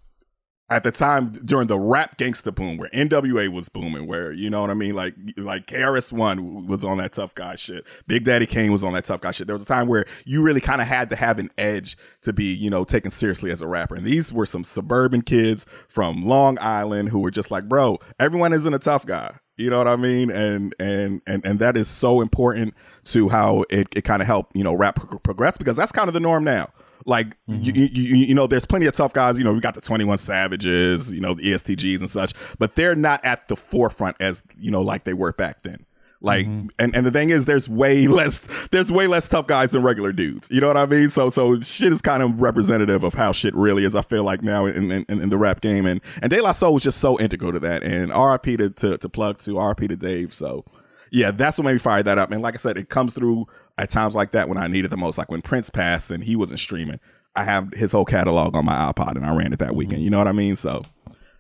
[0.72, 4.62] at the time during the rap gangsta boom where NWA was booming, where you know
[4.62, 8.46] what I mean, like like KRS One was on that tough guy shit, Big Daddy
[8.46, 9.48] Kane was on that tough guy shit.
[9.48, 12.32] There was a time where you really kind of had to have an edge to
[12.32, 16.26] be you know taken seriously as a rapper, and these were some suburban kids from
[16.26, 19.36] Long Island who were just like, bro, everyone isn't a tough guy.
[19.58, 20.32] You know what I mean?
[20.32, 22.74] And and and and that is so important
[23.06, 26.08] to how it, it kind of helped you know rap pro- progress because that's kind
[26.08, 26.70] of the norm now.
[27.06, 27.64] Like mm-hmm.
[27.64, 29.38] you, you, you, you know, there's plenty of tough guys.
[29.38, 32.76] You know, we got the Twenty One Savages, you know, the ESTGs and such, but
[32.76, 35.86] they're not at the forefront as you know, like they were back then.
[36.24, 36.68] Like, mm-hmm.
[36.78, 38.40] and and the thing is, there's way less,
[38.72, 40.50] there's way less tough guys than regular dudes.
[40.52, 41.10] You know what I mean?
[41.10, 43.96] So so shit is kind of representative of how shit really is.
[43.96, 46.76] I feel like now in in, in the rap game, and and De La Soul
[46.76, 47.84] was just so integral to that.
[47.84, 48.58] And R.I.P.
[48.58, 49.88] to to, to plug to R.I.P.
[49.88, 50.34] to Dave.
[50.34, 50.64] So
[51.10, 52.32] yeah, that's what made me fire that up.
[52.32, 53.48] And like I said, it comes through
[53.82, 55.18] at times like that when I needed the most.
[55.18, 57.00] Like when Prince passed and he wasn't streaming,
[57.36, 59.98] I have his whole catalog on my iPod and I ran it that weekend.
[59.98, 60.04] Mm-hmm.
[60.04, 60.56] You know what I mean?
[60.56, 60.84] So,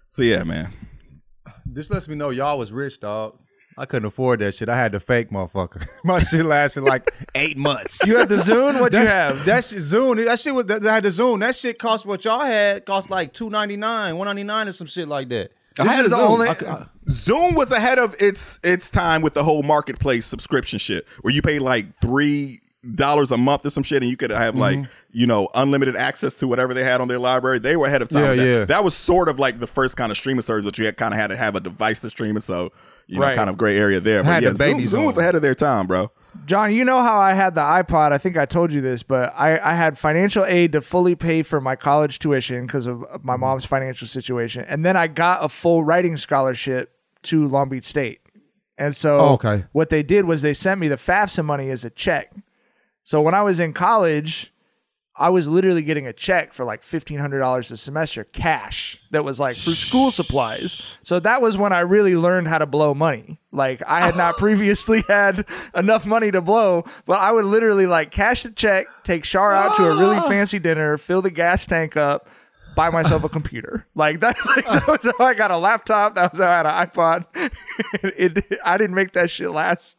[0.09, 0.73] so yeah, man.
[1.67, 3.37] This lets me know y'all was rich, dog.
[3.77, 4.69] I couldn't afford that shit.
[4.69, 5.87] I had to fake motherfucker.
[6.03, 8.05] My shit lasted like eight months.
[8.07, 8.81] You had the Zune?
[8.81, 9.45] What'd you have?
[9.45, 10.25] That shit Zune.
[10.25, 11.39] That shit was that, that had the Zune.
[11.41, 14.71] That shit cost what y'all had cost like two ninety nine, one ninety nine, or
[14.71, 15.51] some shit like that.
[15.79, 16.29] I This had is the Zune.
[16.29, 21.07] only- I- Zune was ahead of its its time with the whole marketplace subscription shit,
[21.21, 22.61] where you pay like three
[22.95, 24.87] dollars a month or some shit, and you could have like Mhm.
[25.11, 27.59] you know unlimited access to whatever they had on their library.
[27.59, 28.23] They were ahead of time.
[28.23, 28.45] Yeah, that.
[28.47, 28.65] yeah.
[28.65, 31.13] That was sort of like the first kind of streaming service, that you had kind
[31.13, 32.43] of had to have a device to stream it.
[32.43, 32.71] So
[33.07, 33.35] you know, Right.
[33.35, 34.23] kind of gray area there.
[34.23, 36.11] But yeah, Zune, Zune was ahead of their time, bro.
[36.45, 38.11] John, you know how I had the iPod.
[38.11, 41.43] I think I told you this, but I, I had financial aid to fully pay
[41.43, 43.41] for my college tuition because of my mm-hmm.
[43.41, 44.65] mom's financial situation.
[44.67, 48.21] And then I got a full writing scholarship to Long Beach State.
[48.77, 49.65] And so Oh, okay.
[49.73, 52.33] what they did was they sent me the FAFSA money as a check.
[53.03, 54.53] So when I was in college,
[55.15, 58.97] I was literally getting a check for like fifteen hundred dollars a semester, cash.
[59.11, 60.97] That was like for school supplies.
[61.03, 63.39] So that was when I really learned how to blow money.
[63.51, 65.45] Like I had not previously had
[65.75, 69.75] enough money to blow, but I would literally like cash the check, take Shar out
[69.75, 70.27] to a really ah.
[70.29, 72.29] fancy dinner, fill the gas tank up,
[72.75, 73.85] buy myself a computer.
[73.95, 76.15] Like that, like, that was how I got a laptop.
[76.15, 77.25] That was how I had an iPod.
[78.03, 79.97] it, I didn't make that shit last,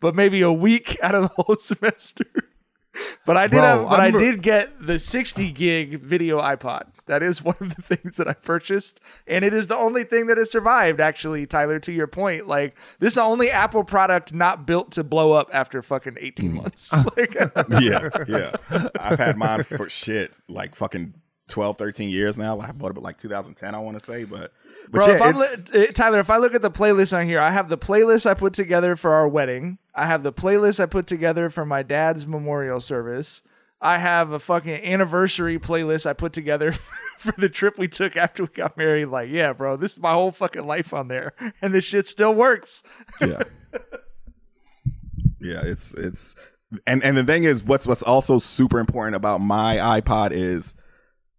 [0.00, 2.24] but maybe a week out of the whole semester.
[3.26, 6.84] But I did, Bro, have, but I, I did get the 60 gig video iPod.
[7.06, 10.26] That is one of the things that I purchased, and it is the only thing
[10.26, 11.00] that has survived.
[11.00, 15.04] Actually, Tyler, to your point, like this is the only Apple product not built to
[15.04, 16.56] blow up after fucking 18 Hmm.
[16.56, 16.94] months.
[17.16, 17.34] Like,
[17.80, 18.56] yeah, yeah.
[18.98, 21.14] I've had mine for shit like fucking
[21.48, 22.58] 12, 13 years now.
[22.60, 24.52] I bought it like 2010, I want to say, but
[24.90, 27.26] but Bro, yeah, if I'm li- uh, Tyler, if I look at the playlist on
[27.26, 29.78] here, I have the playlist I put together for our wedding.
[29.94, 33.42] I have the playlist I put together for my dad's memorial service.
[33.80, 36.72] I have a fucking anniversary playlist I put together
[37.18, 39.06] for the trip we took after we got married.
[39.06, 42.34] Like, yeah, bro, this is my whole fucking life on there, and this shit still
[42.34, 42.82] works.
[43.20, 43.42] yeah
[45.40, 46.34] yeah it's it's
[46.86, 50.74] and and the thing is what's what's also super important about my ipod is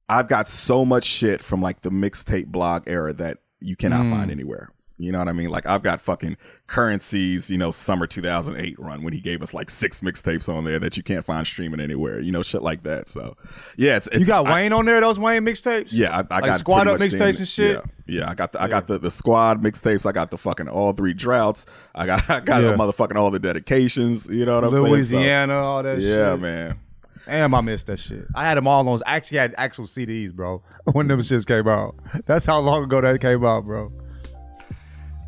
[0.10, 4.12] i've got so much shit from like the mixtape blog era that you cannot Mm.
[4.12, 6.38] find anywhere you know what i mean like i've got fucking
[6.68, 10.80] Curren$y's you know summer 2008 run when he gave us like six mixtapes on there
[10.80, 13.36] that you can't find streaming anywhere you know shit like that so
[13.76, 15.02] yeah it's, it's you got I- Wayne on there?
[15.02, 15.90] Those Wayne mixtapes?
[15.92, 17.82] yeah, I, I Like got squad up mixtapes and shit.
[18.08, 20.06] Yeah, yeah, I got the I got the, the squad mixtapes.
[20.06, 21.66] I got the fucking all three droughts.
[21.94, 22.72] I got I got Yeah.
[22.72, 24.28] the motherfucking all the dedications.
[24.28, 24.86] You know what I'm saying?
[24.86, 26.40] So- Louisiana, all that yeah, shit.
[26.40, 26.80] man.
[27.26, 28.26] Damn, I missed that shit.
[28.36, 29.00] I had them all on.
[29.06, 30.62] I actually had actual CDs, bro.
[30.92, 31.96] When them shits came out.
[32.28, 33.92] That's how long ago that came out, bro.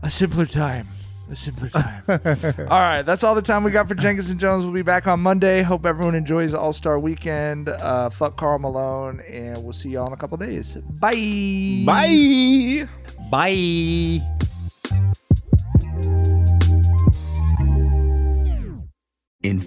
[0.03, 0.87] A simpler time.
[1.31, 2.03] A simpler time.
[2.07, 4.63] all right, that's all the time we got for Jenkins and Jonez.
[4.63, 5.63] We'll be back on Monday.
[5.63, 7.69] Hope everyone enjoys All Star Weekend.
[7.69, 10.77] Uh, fuck Karl Malone, and we'll see y'all in a couple days.
[10.77, 11.83] Bye.
[11.85, 12.87] Bye.
[13.31, 14.46] Bye.